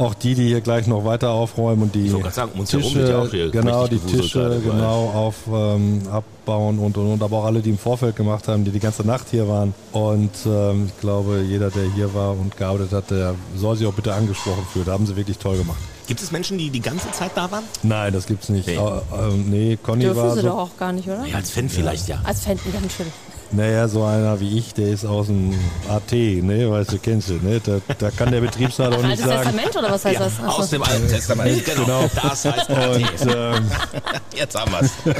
[0.00, 2.72] auch die, die hier gleich noch weiter aufräumen und die wollte gerade sagen, um uns
[2.72, 7.12] herum Tische, wird ja auch hier genau, die Tische genau auf ähm, abbauen und, und
[7.12, 9.74] und aber auch alle, die im Vorfeld gemacht haben, die die ganze Nacht hier waren.
[9.92, 13.92] Und ähm, ich glaube, jeder, der hier war und gearbeitet hat, der soll sich auch
[13.92, 14.86] bitte angesprochen fühlen.
[14.86, 15.78] Da haben sie wirklich toll gemacht.
[16.06, 17.64] Gibt es Menschen, die die ganze Zeit da waren?
[17.82, 18.66] Nein, das gibt's nicht.
[18.66, 18.78] Nee.
[18.78, 21.26] Nee, ähm, nee Conny Dürfen war sie so, doch auch gar nicht, oder?
[21.26, 22.20] Ja, als Fan vielleicht ja.
[22.24, 23.12] Als Fan, ja, natürlich.
[23.52, 25.52] Naja, so einer wie ich, der ist aus dem
[25.88, 27.60] AT, ne, weißt du, kennst du, ne?
[27.64, 29.42] Da, da kann der Betriebsrat auch nicht Altes sagen.
[29.42, 30.32] Testament oder was heißt Ja, das?
[30.46, 31.64] Ach aus dem Alten Testament.
[31.64, 31.84] Genau.
[31.84, 32.10] Genau.
[32.22, 33.26] Das heißt Und AT.
[33.34, 33.70] ähm,
[34.36, 34.90] Jetzt haben wir's.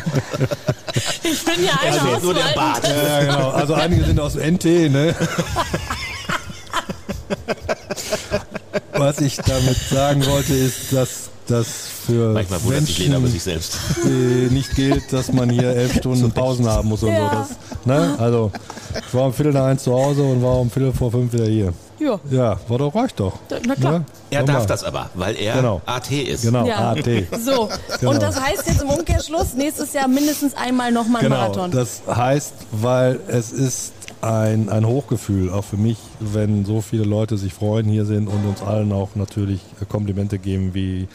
[1.23, 2.43] Ich bin ja Es eine fehlt nur der.
[2.55, 2.87] Bart.
[2.89, 3.51] ja, genau.
[3.51, 5.15] Also einige sind aus dem NT, ne?
[8.93, 11.67] Was ich damit sagen wollte, ist, dass das
[12.11, 14.51] für Manchmal wundert sich Lena über sich Menschen selbst.
[14.53, 17.31] nicht gilt, dass man hier elf Stunden Pausen haben muss und Ja.
[17.31, 17.37] so.
[17.37, 17.49] Das,
[17.87, 18.15] ne?
[18.19, 18.51] Also,
[19.07, 21.47] ich war um Viertel nach eins zu Hause und war um Viertel vor fünf wieder
[21.47, 21.73] hier.
[21.99, 23.35] Ja, Ja, war doch reicht doch.
[23.67, 23.99] na klar.
[24.01, 24.05] Ne?
[24.31, 25.83] Er darf das aber, weil er Genau.
[25.85, 26.43] AT ist.
[26.43, 26.93] Genau, Ja.
[26.93, 27.07] AT.
[27.45, 27.69] So,
[28.01, 28.13] Genau.
[28.13, 31.71] und das heißt jetzt im Umkehrschluss nächstes Jahr mindestens einmal nochmal ein Genau, Marathon.
[31.73, 37.37] das heißt, weil es ist ein, ein Hochgefühl, auch für mich, wenn so viele Leute
[37.37, 41.07] sich freuen, hier sind und uns allen auch natürlich Komplimente geben, wie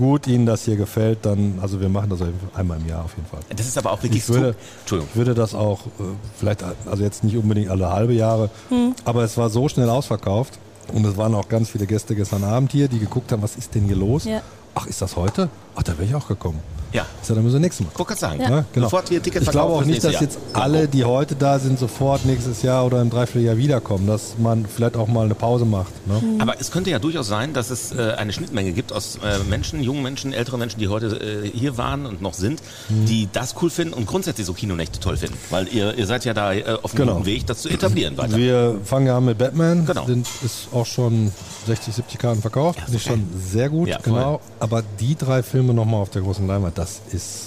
[0.00, 2.20] gut ihnen das hier gefällt, dann, also wir machen das
[2.54, 3.40] einmal im Jahr auf jeden Fall.
[3.54, 5.08] Das ist aber auch wirklich Ich würde, Entschuldigung.
[5.12, 6.02] ich würde das auch, äh,
[6.38, 8.94] vielleicht, also jetzt nicht unbedingt alle halbe Jahre, Hm.
[9.04, 10.58] aber es war so schnell ausverkauft
[10.92, 13.74] und es waren auch ganz viele Gäste gestern Abend hier, die geguckt haben, was ist
[13.76, 14.24] denn hier los?
[14.24, 14.40] Ja.
[14.74, 15.48] Ach, ist das heute?
[15.76, 16.60] Ach, da wäre ich auch gekommen.
[16.92, 17.06] Ja.
[17.22, 17.92] Ist ja dann müssen wir nächstes Mal.
[17.94, 18.40] Guck grad sagen.
[18.40, 18.86] Ja, genau.
[18.86, 20.62] Sofort hier Ticket ich glaube auch nicht, dass nächste jetzt Jahr.
[20.64, 24.96] alle, die heute da sind, sofort nächstes Jahr oder im Dreivierteljahr wiederkommen, dass man vielleicht
[24.96, 25.92] auch mal eine Pause macht.
[26.06, 26.20] Ne?
[26.40, 29.82] Aber es könnte ja durchaus sein, dass es äh, eine Schnittmenge gibt aus äh, Menschen,
[29.82, 31.06] jungen Menschen, älteren Menschen, die heute
[31.44, 33.06] äh, hier waren und noch sind, Mhm.
[33.06, 35.36] die das cool finden und grundsätzlich so Kinonächte toll finden.
[35.50, 37.12] Weil ihr, ihr seid ja da äh, auf einem Genau.
[37.14, 38.36] guten Weg, das zu etablieren weiter.
[38.36, 39.86] Wir fangen ja an mit Batman.
[39.86, 40.06] Genau.
[40.06, 41.30] Sind, ist auch schon
[41.66, 42.78] 60, 70 Karten verkauft.
[42.80, 43.00] Ja, so geil.
[43.00, 43.88] schon sehr gut.
[43.88, 44.40] Ja, genau.
[44.58, 47.42] Aber die drei Filme nochmal auf der großen Leinwand, das ist,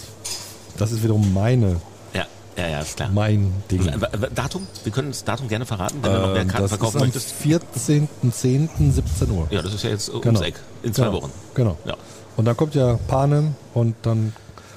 [0.77, 1.77] das ist wiederum meine,
[2.13, 2.25] Ja,
[2.57, 3.09] ja, ja, ist klar.
[3.13, 3.89] mein Ding.
[4.35, 4.67] Datum?
[4.83, 7.33] Wir können das Datum gerne verraten, wenn du noch mehr Ähm, Karten verkaufen am möchtest.
[7.43, 8.91] 14.10.
[8.91, 9.47] 17 Uhr.
[9.49, 10.41] Ja, das ist ja jetzt ums Genau.
[10.41, 10.55] Eck.
[10.83, 11.17] In zwei genau.
[11.21, 11.31] Wochen.
[11.55, 11.77] Genau.
[11.85, 11.95] Ja.
[12.37, 14.33] Und dann kommt ja Panem und dann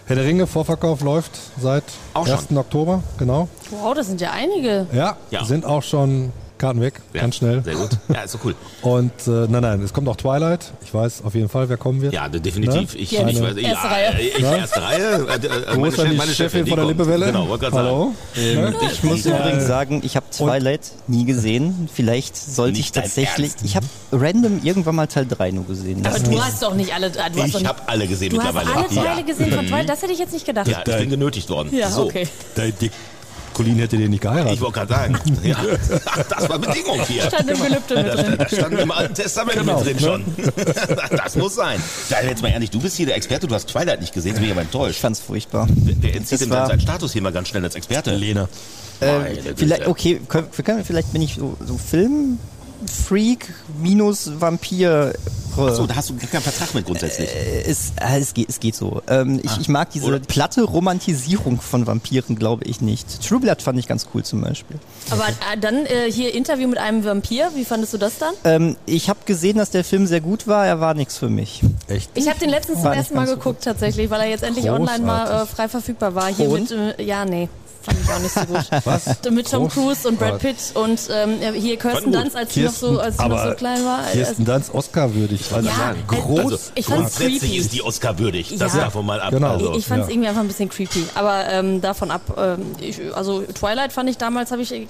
[0.07, 1.83] Herr der Ringe, Vorverkauf läuft seit
[2.15, 2.57] Auch 1.
[2.57, 3.49] Oktober, genau.
[3.71, 4.87] wow, das sind ja einige.
[4.93, 5.45] Ja, Ja.
[5.45, 7.63] sind auch schon Karten weg, Ja, ganz schnell.
[7.63, 7.91] Sehr gut.
[8.09, 8.55] Ja, ist so cool.
[8.83, 10.73] Und äh, nein, nein, es kommt auch Twilight.
[10.85, 12.15] Ich weiß auf jeden Fall, wer kommen wird.
[12.15, 12.95] Ja, de- definitiv.
[12.95, 13.01] Ne?
[13.01, 14.21] Ich, Ja, ich, weiß, erste ja, Reihe.
[14.21, 15.27] Ich, erste Reihe.
[15.29, 16.87] Äh, Wo ist dann die meine Chefin von der.
[16.87, 17.27] Lippewelle?
[17.27, 18.13] Genau, wollte gerade Hallo?
[18.35, 18.75] sagen.
[18.93, 19.39] Ich muss Ja.
[19.39, 21.89] übrigens sagen, ich habe Twilight nie gesehen.
[21.93, 23.53] Vielleicht sollte Nicht ich tatsächlich.
[23.63, 26.07] Ich habe random irgendwann mal Teil 3 nur gesehen.
[26.07, 27.11] Aber du hast doch nicht alle.
[27.11, 28.77] Du hast Ich habe alle gesehen du hast mittlerweile.
[28.79, 29.27] alle Teile ja.
[29.27, 29.89] gesehen von Twilight.
[29.89, 30.69] Das hätte ich jetzt nicht gedacht.
[30.69, 31.69] Ja, ich bin genötigt worden.
[31.77, 32.05] Ja, so.
[32.05, 32.27] okay.
[33.57, 34.55] Der, Colin hätte den nicht geheiratet.
[34.55, 35.57] Ich wollte gerade sagen, ja,
[36.29, 37.23] das war Bedingung hier.
[37.23, 38.35] Stand im Gelübde mit drin.
[38.39, 40.25] Das stand im Alten Testament Genau, mit drin schon.
[41.17, 41.81] Das muss sein.
[42.11, 44.39] Ja, jetzt mal ehrlich, du bist hier der Experte, du hast Twilight nicht gesehen, jetzt
[44.41, 45.01] bin ich aber Ich enttäuscht.
[45.01, 45.67] fand's furchtbar.
[45.71, 48.15] Wer entzieht Das denn war- dann seinen Status hier mal ganz schnell als Experte?
[48.15, 48.49] Lena.
[49.01, 55.13] Äh, vielleicht, okay, können, können, vielleicht bin ich so, so Filmfreak minus Vampir.
[55.57, 57.29] So, da hast du keinen Vertrag mit grundsätzlich.
[57.29, 59.03] Äh, es, äh, es, geht, es geht so.
[59.09, 63.27] Ähm, ich, ich mag diese oder- platte Romantisierung von Vampiren, glaube ich nicht.
[63.27, 64.77] True Blood fand ich ganz cool zum Beispiel.
[65.11, 67.51] Aber äh, dann äh, hier Interview mit einem Vampir.
[67.55, 68.35] Wie fandest du das dann?
[68.45, 70.67] Ähm, ich habe gesehen, dass der Film sehr gut war.
[70.67, 71.63] Er war nichts für mich.
[71.89, 72.11] Echt?
[72.15, 74.43] Ich habe den letztens zum War ersten Mal ganz so geguckt tatsächlich, weil er jetzt
[74.45, 75.55] endlich online mal äh, Großartig.
[75.55, 76.29] frei verfügbar war.
[76.29, 76.71] Hier Und?
[76.71, 77.49] mit, äh, ja, nee.
[77.87, 78.67] Fand ich auch nicht so gut.
[78.85, 79.07] Was?
[79.31, 80.39] Mit Tom Cruise und Brad Ah.
[80.39, 82.13] Pitt und ähm, hier Kirsten.
[82.13, 84.01] Dunst, als sie noch so, als sie noch so klein war.
[84.13, 85.41] Kirsten Dunst Oscar-würdig.
[85.53, 86.39] Also Ja, groß.
[86.41, 87.57] also, ich fand's Grundsätzlich creepy.
[87.59, 88.55] ist die Oscar würdig.
[88.59, 88.81] Das Ja.
[88.81, 89.31] davon mal ab.
[89.31, 89.53] Genau.
[89.53, 90.13] Also, Ich fand es Ja.
[90.13, 91.05] irgendwie einfach ein bisschen creepy.
[91.15, 94.87] Aber ähm, davon ab, ähm, ich, also Twilight fand ich damals, habe ich äh,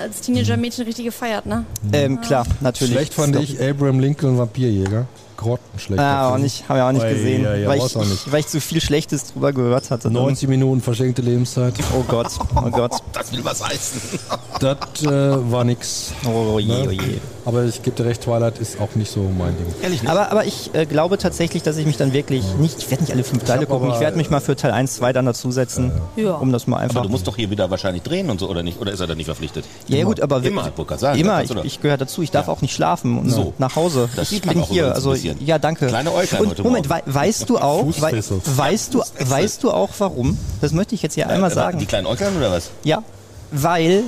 [0.00, 1.64] als Teenager-Mädchen richtig gefeiert, ne?
[1.92, 2.92] Ähm, klar, natürlich.
[2.94, 5.06] Schlecht fand Ist ich Abraham Lincoln Vampirjäger.
[5.38, 6.00] Grottenschlecht.
[6.00, 8.30] Ah, auch nicht, habe ich auch nicht gesehen, ja, ja, weil, ich, auch nicht.
[8.32, 10.10] weil ich zu viel Schlechtes drüber gehört hatte.
[10.10, 11.74] 90 Minuten verschenkte Lebenszeit.
[11.96, 12.92] Oh Gott, oh Gott.
[13.14, 14.00] Das will was heißen.
[14.60, 15.06] Das äh,
[15.52, 16.10] war nix.
[16.26, 17.18] Oh je, oh je.
[17.44, 19.66] Aber ich gebe dir recht, Twilight ist auch nicht so mein Ding.
[19.82, 20.10] Ehrlich nicht?
[20.10, 23.12] Aber, aber ich äh, glaube tatsächlich, dass ich mich dann wirklich nicht, ich werde nicht
[23.12, 25.26] alle fünf Teile hab gucken, aber, ich werde mich mal für Teil 1, 2 dann
[25.26, 26.32] dazusetzen, Ja.
[26.34, 26.96] um das mal einfach...
[26.96, 28.80] Aber du musst doch hier wieder wahrscheinlich drehen und so, oder nicht?
[28.80, 29.64] Oder ist er da nicht verpflichtet?
[29.86, 32.48] ja, ja gut, aber Immer, ich gerade sagen, immer, ich, ich gehöre dazu, ich darf
[32.48, 33.54] auch nicht schlafen und So.
[33.58, 34.08] nach Hause.
[34.16, 35.46] Das ich sieht man bin hier, also bisschen.
[35.46, 35.86] ja, danke.
[35.86, 37.02] Kleine Äuglein und heute Moment, Morgen.
[37.06, 38.12] wei weißt du auch, wei
[38.44, 40.38] weißt du, weißt du auch warum?
[40.60, 41.78] Das möchte ich jetzt hier einmal Äh, sagen.
[41.78, 42.70] Die kleinen Äuglein oder was?
[42.84, 43.02] Ja,
[43.50, 44.04] weil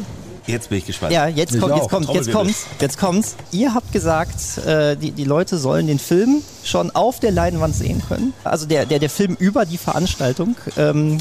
[0.46, 1.12] Jetzt bin ich gespannt.
[1.12, 3.37] Ja, jetzt kommt, jetzt kommt, jetzt kommt's, jetzt kommt's.
[3.52, 8.02] Ihr habt gesagt, äh, die, die Leute sollen den Film schon auf der Leinwand sehen
[8.09, 8.33] können.
[8.42, 11.18] Also der, der, der Film über die Veranstaltung ähm,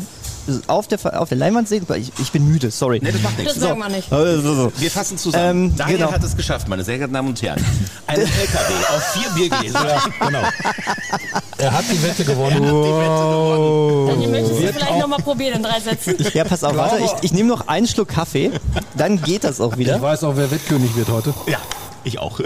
[0.67, 1.85] auf, der, auf der Leinwand sehen.
[1.95, 2.99] Ich, ich bin müde, sorry.
[3.01, 3.53] Nee, das macht nichts.
[3.53, 4.09] Das sagen wir nicht.
[4.09, 4.71] So.
[4.77, 5.65] Wir fassen zusammen.
[5.69, 6.11] Ähm, Daniel genau.
[6.11, 7.63] hat es geschafft, meine sehr geehrten Damen und Herren.
[8.07, 10.01] Einen LKW auf vier Biergläser.
[10.19, 10.41] Genau.
[11.57, 12.63] er hat die Wette gewonnen.
[12.63, 16.15] Dann möchtest du Wird vielleicht nochmal probieren in drei Sätzen.
[16.33, 18.51] Ja, pass auf, warte, ich, ich nehme noch einen Schluck Kaffee,
[18.95, 20.01] dann geht das auch Ich wieder.
[20.01, 21.33] weiß auch, wer Wettkönig wird heute.
[21.47, 21.57] Ja,
[22.03, 22.39] ich auch.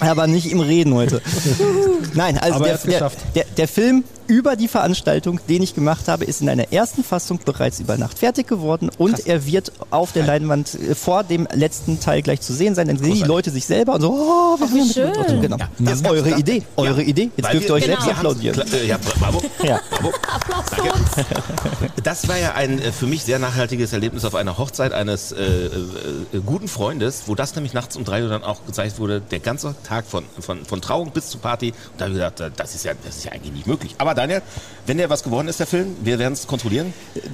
[0.00, 1.22] Aber nicht im Reden heute.
[2.14, 3.18] Nein, also Aber er der, der, geschafft.
[3.34, 7.40] der, der Film über die Veranstaltung, den ich gemacht habe, ist in einer ersten Fassung
[7.44, 11.98] bereits über Nacht fertig geworden und er wird auf der Leinwand äh, vor dem letzten
[12.00, 12.86] Teil gleich zu sehen sein.
[12.86, 13.22] Dann sehen die.
[13.24, 14.92] Leute sich selber und so, oh, wir wie haben ja
[15.24, 15.32] schön.
[15.32, 15.56] mit- Genau.
[15.80, 17.30] Das ist eure Idee, eure Idee.
[17.36, 18.00] Jetzt Weil dürft ihr euch Genau.
[18.00, 18.60] selbst applaudieren.
[18.72, 19.42] Äh, Ja, bravo.
[19.64, 19.80] Ja.
[19.90, 20.12] bravo.
[20.32, 21.26] Applaus für uns.
[22.04, 25.68] Das war ja ein äh, für mich sehr nachhaltiges Erlebnis auf einer Hochzeit eines äh,
[26.46, 29.74] guten Freundes, wo das nämlich nachts um drei Uhr dann auch gezeigt wurde, der ganze
[29.82, 31.68] Tag von, von, von Trauung bis zur Party.
[31.70, 33.94] Und da habe ich gedacht, das ist, ja, das ist ja eigentlich nicht möglich.
[33.98, 34.42] Aber Daniel,
[34.86, 36.92] wenn der was geworden ist, der Film, wir werden es kontrollieren.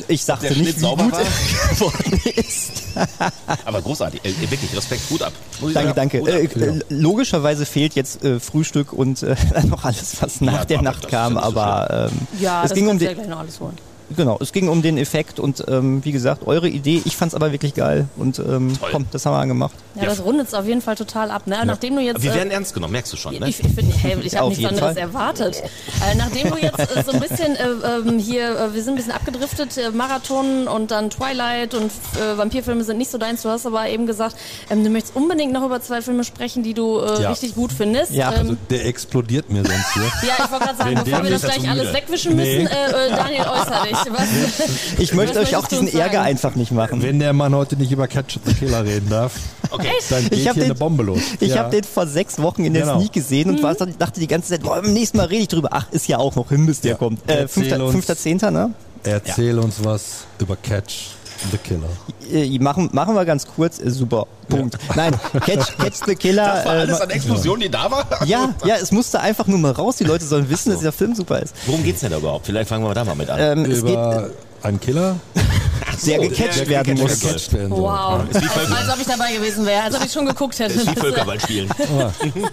[0.09, 1.21] Ich sagte der nicht, Schnitt wie sauber gut war?
[1.21, 2.73] er geworden ist.
[3.65, 5.33] Aber großartig, äh, wirklich, Respekt, Hut ab.
[5.61, 6.11] Muss ich Danke, sagen.
[6.13, 6.21] danke.
[6.21, 6.29] Ab.
[6.29, 9.35] Äh, äh, logischerweise fehlt jetzt äh, Frühstück und äh,
[9.67, 11.35] noch alles, was nach Ja, der Nacht kam.
[11.35, 13.77] ja aber ähm, Ja, es das ging um ja den, gleich noch alles holen.
[14.15, 17.03] Genau, es ging um den Effekt und ähm, wie gesagt, eure Idee.
[17.05, 19.75] Ich fand's aber wirklich geil und ähm, komm, das haben wir angemacht.
[19.95, 21.47] Ja, das rundet es auf jeden Fall total ab.
[21.47, 21.59] Ne?
[21.65, 22.23] Nachdem du jetzt.
[22.23, 23.49] Wir äh, werden ernst genommen, merkst du schon, ne?
[23.49, 24.97] Ich, ich, finde, hey, ich habe nichts anderes Fall.
[24.99, 25.63] erwartet.
[26.11, 27.65] Äh, nachdem du jetzt äh, so ein bisschen äh,
[28.07, 32.37] ähm, hier, äh, wir sind ein bisschen abgedriftet, äh, Marathon und dann Twilight und äh,
[32.37, 33.43] Vampirfilme sind nicht so deins.
[33.43, 34.37] Du hast aber eben gesagt,
[34.71, 37.31] ähm, du möchtest unbedingt noch über zwei Filme sprechen, die du äh, Ja.
[37.31, 38.13] richtig gut findest.
[38.13, 38.33] Ja.
[38.33, 40.03] ähm, Also der explodiert mir sonst hier.
[40.29, 42.59] ja, ich wollte gerade sagen, Wenn bevor wir das gleich alles wegwischen Nee.
[42.63, 43.96] müssen, äh, äh, Daniel, äußer dich.
[44.11, 47.03] Was, Ich möchte euch auch diesen Ärger einfach nicht machen.
[47.03, 49.33] Wenn der Mann heute nicht über Catch the Killer reden darf,
[49.71, 49.89] Okay.
[50.11, 51.21] dann geht Ich hier den- eine Bombe los.
[51.41, 51.59] Ich Ja.
[51.65, 52.99] habe den vor sechs Wochen in der Genau.
[53.01, 55.69] Sneak gesehen und war, dachte die ganze Zeit, boah, beim nächsten Mal rede ich drüber.
[55.73, 56.97] Ach, ist ja auch noch hin, bis der Ja.
[56.99, 57.21] kommt.
[57.29, 57.93] Äh, Erzähl fünfter, uns.
[57.93, 58.71] fünfter, zehnter, ne?
[59.03, 61.11] Erzähl uns was über Catch
[61.51, 61.89] the Killer.
[62.33, 63.79] Äh, machen, machen wir ganz kurz.
[63.81, 64.27] Äh, super.
[64.49, 64.79] Punkt.
[64.95, 65.13] Nein,
[65.45, 66.47] Catch, Catch the Killer.
[66.47, 68.07] Das war alles äh, an Explosion, die da war?
[68.27, 69.97] ja, ja, es musste einfach nur mal raus.
[69.97, 71.55] Die Leute sollen wissen, dass dieser Film super ist.
[71.67, 72.47] Worum geht's denn da überhaupt?
[72.47, 73.39] Vielleicht fangen wir da mal mit an.
[73.41, 74.31] Ähm, es geht, Über
[74.63, 75.17] einen Killer,
[76.05, 77.21] der gecatcht der werden muss.
[77.21, 80.75] gecatcht werden wow, als, ob ich dabei gewesen wäre, als ob ich schon geguckt hätte.
[80.75, 81.69] ist wie Völkerball spielen.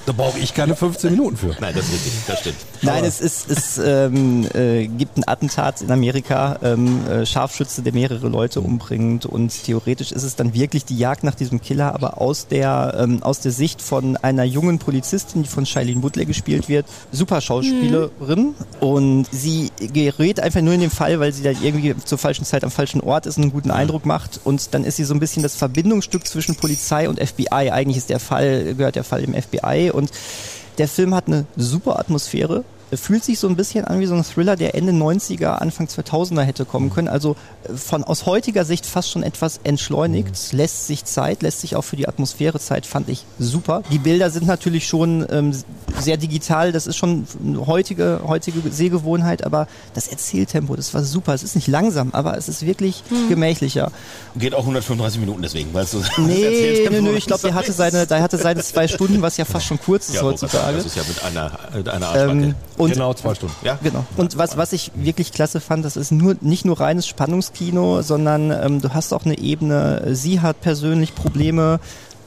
[0.05, 1.55] Da brauche ich keine 15 Minuten für.
[1.59, 2.55] Nein, das ist richtig, das stimmt.
[2.81, 7.93] Nein, es, ist, es ähm, äh, gibt ein Attentat in Amerika, ähm, äh, Scharfschütze, der
[7.93, 12.19] mehrere Leute umbringt und theoretisch ist es dann wirklich die Jagd nach diesem Killer, aber
[12.21, 16.69] aus der, ähm, aus der Sicht von einer jungen Polizistin, die von Shailene Woodley gespielt
[16.69, 21.95] wird, super Schauspielerin und sie gerät einfach nur in den Fall, weil sie da irgendwie
[22.03, 24.97] zur falschen Zeit am falschen Ort ist und einen guten Eindruck macht und dann ist
[24.97, 27.71] sie so ein bisschen das Verbindungsstück zwischen Polizei und FBI.
[27.71, 30.11] Eigentlich ist der Fall, gehört der Fall dem FBI und
[30.77, 32.63] der Film hat eine super Atmosphäre.
[32.97, 36.41] Fühlt sich so ein bisschen an wie so ein Thriller, der Ende 90er, Anfang 2000er
[36.41, 37.07] hätte kommen können.
[37.07, 41.75] Also äh, von aus heutiger Sicht fast schon etwas entschleunigt, lässt sich Zeit, lässt sich
[41.75, 43.83] auch für die Atmosphäre Zeit, fand ich super.
[43.91, 45.55] Die Bilder sind natürlich schon ähm,
[45.99, 51.33] sehr digital, das ist schon eine heutige, heutige Sehgewohnheit, aber das Erzähltempo, das war super.
[51.33, 53.91] Es ist nicht langsam, aber es ist wirklich gemächlicher.
[54.35, 58.07] Geht auch 135 Minuten deswegen, so das Nee, nee, nee, ich glaube, der hatte seine,
[58.07, 60.77] der hatte seine zwei Stunden, was ja fast schon kurz ist ja, heutzutage.
[60.77, 62.15] Das ist ja mit einer, mit einer.
[62.15, 63.55] Ähm, und genau zwei Stunden.
[63.63, 63.79] ja?
[63.81, 64.05] Genau.
[64.17, 68.51] Und was, was ich wirklich klasse fand, das ist nur, nicht nur reines Spannungskino, sondern
[68.51, 71.79] ähm, du hast auch eine Ebene, sie hat persönlich Probleme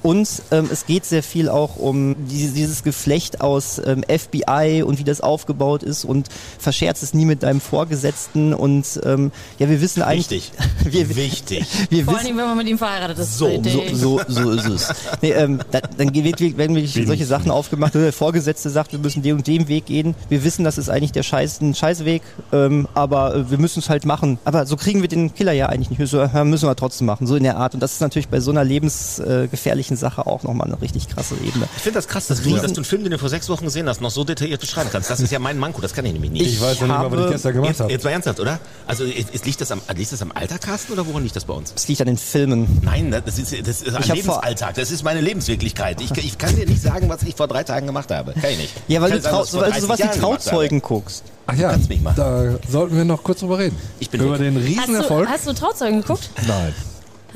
[0.06, 5.00] und ähm, es geht sehr viel auch um die, dieses Geflecht aus ähm, FBI und
[5.00, 6.28] wie das aufgebaut ist und
[6.60, 10.30] verscherzt es nie mit deinem Vorgesetzten und ähm, ja, wir wissen eigentlich...
[10.30, 10.52] Wichtig.
[10.86, 11.66] Wir, Wichtig.
[11.90, 13.36] wir Vor allem, wenn man mit ihm verheiratet ist.
[13.36, 14.88] So, so, so, so ist es.
[15.22, 17.94] Nee, ähm, da, dann geht wirklich- werden wirklich solche Sachen aufgemacht.
[17.94, 20.14] Der Vorgesetzte sagt, wir müssen den und den Weg gehen.
[20.28, 23.88] Wir wissen, das ist eigentlich der Scheiß, ein Scheißweg, ähm, aber äh, wir müssen es
[23.88, 24.38] halt machen.
[24.44, 26.08] Aber so kriegen wir den Killer ja eigentlich nicht.
[26.08, 27.74] So, äh, müssen wir trotzdem machen, so in der Art.
[27.74, 31.34] Und das ist natürlich bei so einer lebensgefährlichen inhaltlichen Sache auch nochmal eine richtig krasse
[31.34, 31.68] Ebene.
[31.76, 33.64] Ich finde das krass, dass du, dass du einen Film, den du vor sechs Wochen
[33.64, 35.10] gesehen hast, noch so detailliert beschreiben kannst.
[35.10, 36.46] Das ist ja mein Manko, das kann ich nämlich nicht.
[36.46, 37.92] Ich weiß noch nicht mal, was ich gestern gemacht habe.
[37.92, 38.58] jetzt mal ernsthaft, oder?
[38.86, 41.54] Also ist, liegt, das am, liegt das am Alter, Carsten, oder woran liegt das bei
[41.54, 41.72] uns?
[41.74, 42.80] Es liegt an den Filmen.
[42.82, 44.74] Nein, das ist, das ist ein Ich Lebensalltag.
[44.74, 46.00] Das ist meine Lebenswirklichkeit.
[46.00, 48.32] Ich, ich kann dir nicht sagen, was ich vor drei Tagen gemacht habe.
[48.32, 48.74] Kann ich nicht.
[48.88, 51.24] Ja, weil du, sagen, ich vor weil du 30 sowas wie Jahren gemacht Trauzeugen guckst.
[51.48, 52.16] Ach ja, kannst mich machen.
[52.16, 53.76] da sollten wir noch kurz drüber reden.
[54.00, 54.40] Ich bin Über weg.
[54.40, 55.28] den Hast du, Riesenerfolg.
[55.28, 56.28] hast du Trauzeugen geguckt?
[56.46, 56.74] Nein,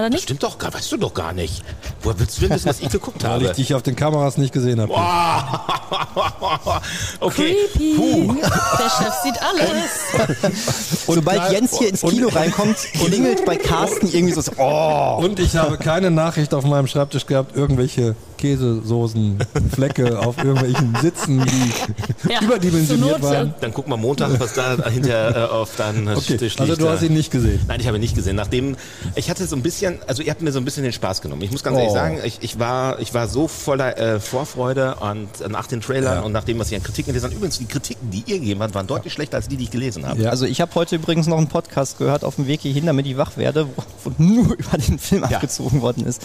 [0.00, 0.22] Hat er Das nicht?
[0.22, 1.62] stimmt doch gar, weißt du doch gar nicht.
[2.02, 3.56] Woher willst du denn wissen, was ich geguckt weil ich habe?
[3.56, 4.90] dich auf den Kameras nicht gesehen habe.
[7.20, 7.56] okay.
[7.74, 7.94] Creepy.
[7.96, 8.34] Puh.
[8.34, 11.04] Der Chef sieht alles.
[11.06, 15.18] Sobald geil- Jens hier ins Kino und- reinkommt, klingelt bei Carsten irgendwie so, oh.
[15.22, 19.38] Und ich habe keine Nachricht auf meinem Schreibtisch gehabt, irgendwelche Käsesoßen,
[19.74, 23.54] Flecke auf irgendwelchen Sitzen, die Ja, überdimensioniert waren.
[23.60, 26.60] Dann guck mal Montag, was da hinter äh, auf deinem Okay, Tisch liegt.
[26.60, 27.60] also du hast ihn nicht gesehen.
[27.68, 28.36] Nein, ich habe ihn nicht gesehen.
[28.36, 28.76] Nachdem
[29.14, 31.42] ich hatte so ein bisschen, also ihr habt mir so ein bisschen den Spaß genommen.
[31.42, 31.80] Ich muss ganz Oh.
[31.80, 35.80] ehrlich sagen, ich, ich war ich war so voller äh, Vorfreude und äh, nach den
[35.80, 36.20] Trailern Ja.
[36.22, 37.34] und nach dem, was ihr an Kritiken gelesen habt.
[37.36, 40.06] Übrigens, die Kritiken, die ihr gegeben habt, waren deutlich schlechter als die, die ich gelesen
[40.06, 40.22] habe.
[40.22, 40.30] Ja.
[40.30, 43.16] Also ich habe heute übrigens noch einen Podcast gehört auf dem Weg hierhin, damit ich
[43.16, 45.36] wach werde, wo, wo nur über den Film Ja.
[45.36, 46.22] abgezogen worden ist.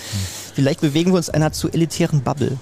[0.53, 2.57] Vielleicht bewegen wir uns einer zu elitären Bubble,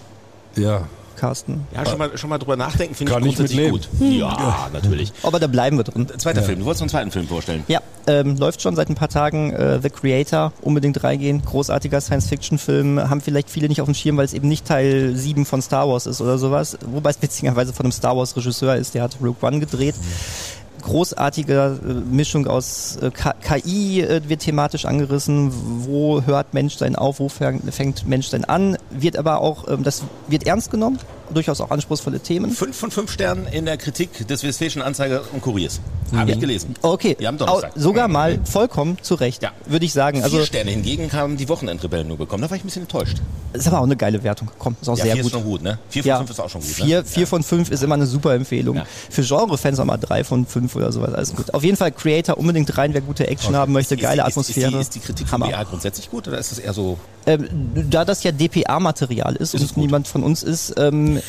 [0.56, 1.68] Ja, Carsten.
[1.74, 3.88] Ja, schon mal, schon mal drüber nachdenken, finde ich grundsätzlich gut.
[4.00, 5.14] Ja, natürlich.
[5.22, 6.08] Aber da bleiben wir drin.
[6.18, 7.64] Zweiter Film, du wolltest einen zweiten Film vorstellen.
[7.68, 9.54] Ja, ähm, läuft schon seit ein paar Tagen.
[9.54, 11.42] Äh, The Creator, unbedingt reingehen.
[11.46, 13.10] Großartiger Science-Fiction-Film.
[13.10, 15.88] Haben vielleicht viele nicht auf dem Schirm, weil es eben nicht Teil 7 von Star
[15.88, 16.78] Wars ist oder sowas.
[16.86, 19.96] Wobei es witzigerweise von einem Star Wars-Regisseur ist, der hat Rogue One gedreht.
[19.96, 25.52] Großartige äh, Mischung aus äh, KI äh, wird thematisch angerissen.
[25.86, 27.20] Wo hört Menschsein auf?
[27.20, 28.78] Wo fängt, fängt Menschsein an?
[28.90, 31.00] Wird aber auch, ähm, das wird ernst genommen.
[31.34, 32.52] Durchaus auch anspruchsvolle Themen.
[32.52, 35.80] Fünf von fünf Sternen in der Kritik des Westfälischen Anzeiger und Kuriers.
[36.16, 36.76] Habe ich gelesen.
[36.84, 37.72] Okay, am Au- Donnerstag.
[37.76, 39.52] sogar mal vollkommen zu Recht, Ja.
[39.66, 40.22] würde ich sagen.
[40.24, 42.44] Also Vier Sterne hingegen haben die Wochenendrebellen nur bekommen.
[42.44, 43.18] Da war ich ein bisschen enttäuscht.
[43.54, 44.50] ist aber auch eine geile Wertung.
[44.60, 45.32] Komm, ist auch Ja, sehr vier gut.
[45.32, 45.80] ist schon gut, ne?
[45.90, 46.70] Vier von Ja, fünf ist auch schon gut.
[46.70, 47.06] vier, ne?
[47.06, 48.82] vier von fünf ist immer eine super Empfehlung.
[49.10, 51.14] Für Genre-Fans auch mal drei von fünf oder sowas.
[51.14, 51.54] Alles gut.
[51.54, 54.68] Auf jeden Fall Creator unbedingt rein, wer gute Action haben möchte, Ist geile die- Atmosphäre.
[54.68, 55.52] Ist die, ist die Kritik von Hammer.
[55.52, 56.98] BA grundsätzlich gut oder ist das eher so?
[57.26, 57.48] Ähm,
[57.90, 61.20] da das ja DPA-Material ist, es und niemand von uns ist, ähm,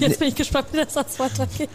[0.00, 1.70] Jetzt bin ich gespannt, wie das Satz weitergeht.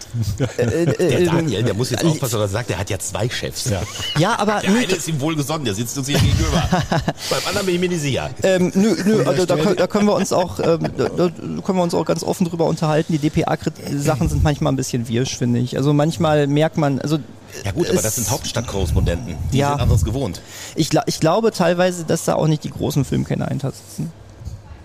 [0.58, 3.30] äh, Der äh, Daniel, der muss jetzt aufpassen, was er sagt, der hat ja zwei
[3.30, 3.70] Chefs.
[3.70, 3.82] Ja.
[4.20, 6.62] ja, aber Der nö, eine ist ihm wohlgesonnen, der sitzt uns hier gegenüber.
[7.30, 8.30] Beim anderen bin ich mir nicht sicher.
[8.44, 11.78] ähm, nö, nö also da, können- da können wir uns auch, ähm, da, da können
[11.78, 13.14] wir uns auch ganz offen drüber unterhalten.
[13.14, 15.78] Die DPA-Sachen sind manchmal ein bisschen wirsch, finde ich.
[15.78, 17.18] Also manchmal merkt man, also
[17.64, 19.36] Ja gut, aber es- das sind Hauptstadtkorrespondenten.
[19.52, 19.72] Die Ja.
[19.72, 20.42] sind anderes gewohnt.
[20.76, 24.12] Ich, ich glaube teilweise, dass da auch nicht die großen Filmkenner hinter sitzen.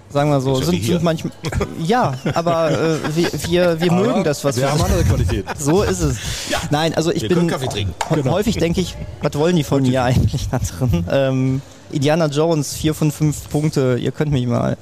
[0.09, 0.95] Sagen wir so, ist ja sind, hier.
[0.95, 1.33] sind manchmal.
[1.85, 4.73] Ja, aber äh, wir, wir, wir mögen das, was wir wir.
[4.73, 5.45] haben andere Qualität.
[5.59, 6.16] So ist es.
[6.51, 7.95] Ja, Nein, also ich wir bin Kaffee trinken.
[8.11, 11.05] hä- häufig denke ich, was wollen die von mir eigentlich da drin?
[11.11, 14.77] Ähm, Indiana Jones, vier von fünf Punkte, ihr könnt mich mal.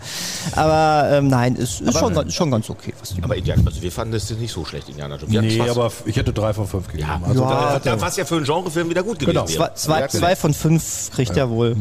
[0.53, 2.95] Aber ähm, nein, es ist Aber- schon, ganz- schon ganz okay.
[3.01, 5.31] Was die Aber Indiana, also wir fanden das nicht so schlecht, Indiana Jones.
[5.33, 5.71] Wir Nee, Spaß.
[5.71, 7.09] aber ich hätte drei von fünf gegeben.
[7.09, 9.35] ja, Also Ja, da, da war es ja für einen Genrefilm wieder gut gewesen.
[9.35, 9.49] Genau.
[9.49, 9.75] wäre.
[9.75, 11.77] zwei, zwei, Ja, zwei von fünf kriegt er wohl.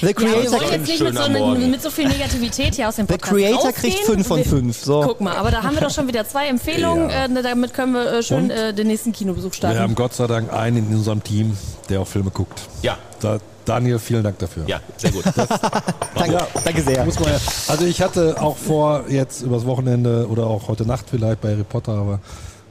[0.00, 1.28] The Ja, wir Creator, wollen jetzt nicht mit so,
[1.68, 4.06] mit, so viel Negativität hier aus dem The Podcast Creator kriegt rausgehen.
[4.06, 4.78] fünf von Wir- fünf.
[4.82, 5.02] So.
[5.06, 7.10] Guck mal, aber da haben wir doch schon wieder zwei Empfehlungen.
[7.10, 7.24] Ja.
[7.26, 9.78] Äh, damit können wir äh, schön äh, den nächsten Kinobesuch wir starten.
[9.78, 11.56] haben Gott sei Dank einen in unserem Team,
[11.88, 12.62] der auch Filme guckt.
[12.82, 14.64] Ja, Da, Daniel, vielen Dank dafür.
[14.66, 15.22] ja, sehr gut.
[16.14, 17.04] Danke, danke sehr.
[17.04, 21.06] Muss man ja, also ich hatte auch vor, jetzt übers Wochenende oder auch heute Nacht
[21.10, 22.20] vielleicht bei Harry Potter, aber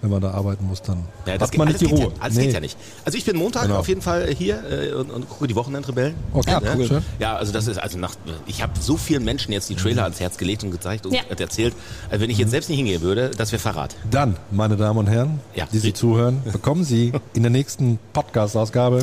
[0.01, 1.99] wenn man da arbeiten muss, dann Ja, das hat geht, man nicht die Ruhe.
[1.99, 2.77] Ja, alles geht ja nicht.
[3.05, 3.77] Also ich bin Montag Genau.
[3.79, 6.15] auf jeden Fall hier äh, und, und gucke die Wochenendrebellen.
[6.33, 6.73] Okay, Ne?
[6.77, 6.87] cool.
[6.87, 7.01] Schön.
[7.19, 8.15] Ja, also das ist also nach.
[8.45, 11.21] Ich habe so vielen Menschen jetzt die Trailer ans Herz gelegt und gezeigt und Ja.
[11.37, 11.73] erzählt.
[12.09, 13.95] Also wenn ich jetzt selbst nicht hingehen würde, das wäre Verrat.
[14.09, 15.67] Dann, meine Damen und Herren, Ja.
[15.71, 18.99] die Sie zuhören, bekommen Sie in der nächsten Podcast-Ausgabe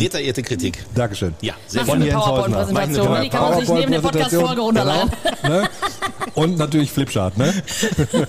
[0.00, 0.84] Detaillierte Kritik.
[0.94, 1.34] Dankeschön.
[1.40, 1.94] Ja, sehr gut.
[1.94, 3.08] eine Jens PowerPoint-Präsentation.
[3.08, 3.18] Häusner.
[3.18, 3.22] ne?
[3.24, 5.10] Die kann man sich neben der Podcast-Folge runterladen.
[5.42, 5.54] Genau.
[5.60, 5.68] ne?
[6.34, 7.52] Und natürlich Flipchart, ne?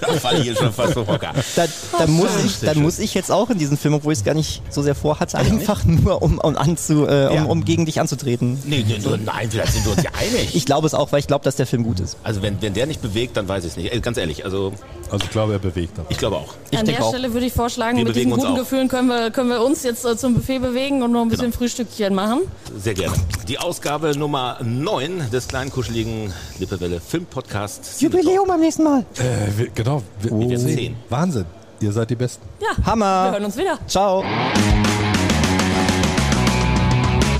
[0.02, 1.34] Da falle ich hier schon fast vom Hocker.
[1.56, 1.66] Da,
[1.98, 2.84] da, muss ich, sehr da schön.
[2.84, 5.38] muss ich jetzt auch in diesen Film, obwohl ich es gar nicht so sehr vorhatte,
[5.38, 7.44] einfach nur um, um, anzu, äh, um, Ja.
[7.46, 8.60] um gegen dich anzutreten.
[8.66, 10.54] Nee, nee, nur, nein, vielleicht sind wir uns ja einig.
[10.60, 12.18] Ich glaube es auch, weil ich glaube, dass der Film gut ist.
[12.24, 13.94] also wenn, wenn der nicht bewegt, dann weiß ich es nicht.
[13.94, 14.74] Äh, Ganz ehrlich, also
[15.12, 16.06] Also ich glaube, er bewegt das.
[16.10, 16.54] ich glaube auch.
[16.72, 17.10] Ich An der auch.
[17.10, 18.56] Stelle würde ich vorschlagen, Wir mit diesen guten auch.
[18.58, 21.46] Gefühlen können wir, können wir uns jetzt äh, zum Buffet bewegen und noch ein bisschen
[21.52, 21.58] Genau.
[21.58, 22.42] Frühstückchen machen.
[22.78, 23.16] Sehr gerne.
[23.48, 28.00] Die Ausgabe Nummer 9 des kleinen kuscheligen Lippewelle Filmpodcasts.
[28.02, 29.00] Jubiläum am nächsten Mal.
[29.18, 30.02] Äh, wir, genau.
[30.22, 30.96] Wir, Wir werden sehen.
[31.10, 31.46] Wahnsinn.
[31.82, 32.44] Ihr seid die Besten.
[32.60, 33.32] Ja, wir Hammer.
[33.32, 33.78] hören uns wieder.
[33.88, 34.24] Ciao.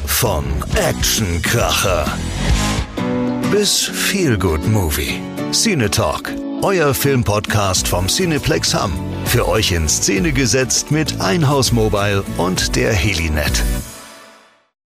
[0.06, 2.06] Von Actionkracher
[3.52, 5.20] bis Feelgood Movie.
[5.52, 8.94] Cine Talk, euer Filmpodcast vom Cineplex Hamm.
[9.26, 13.64] Für euch in Szene gesetzt mit Einhaus Mobile und der Helinet.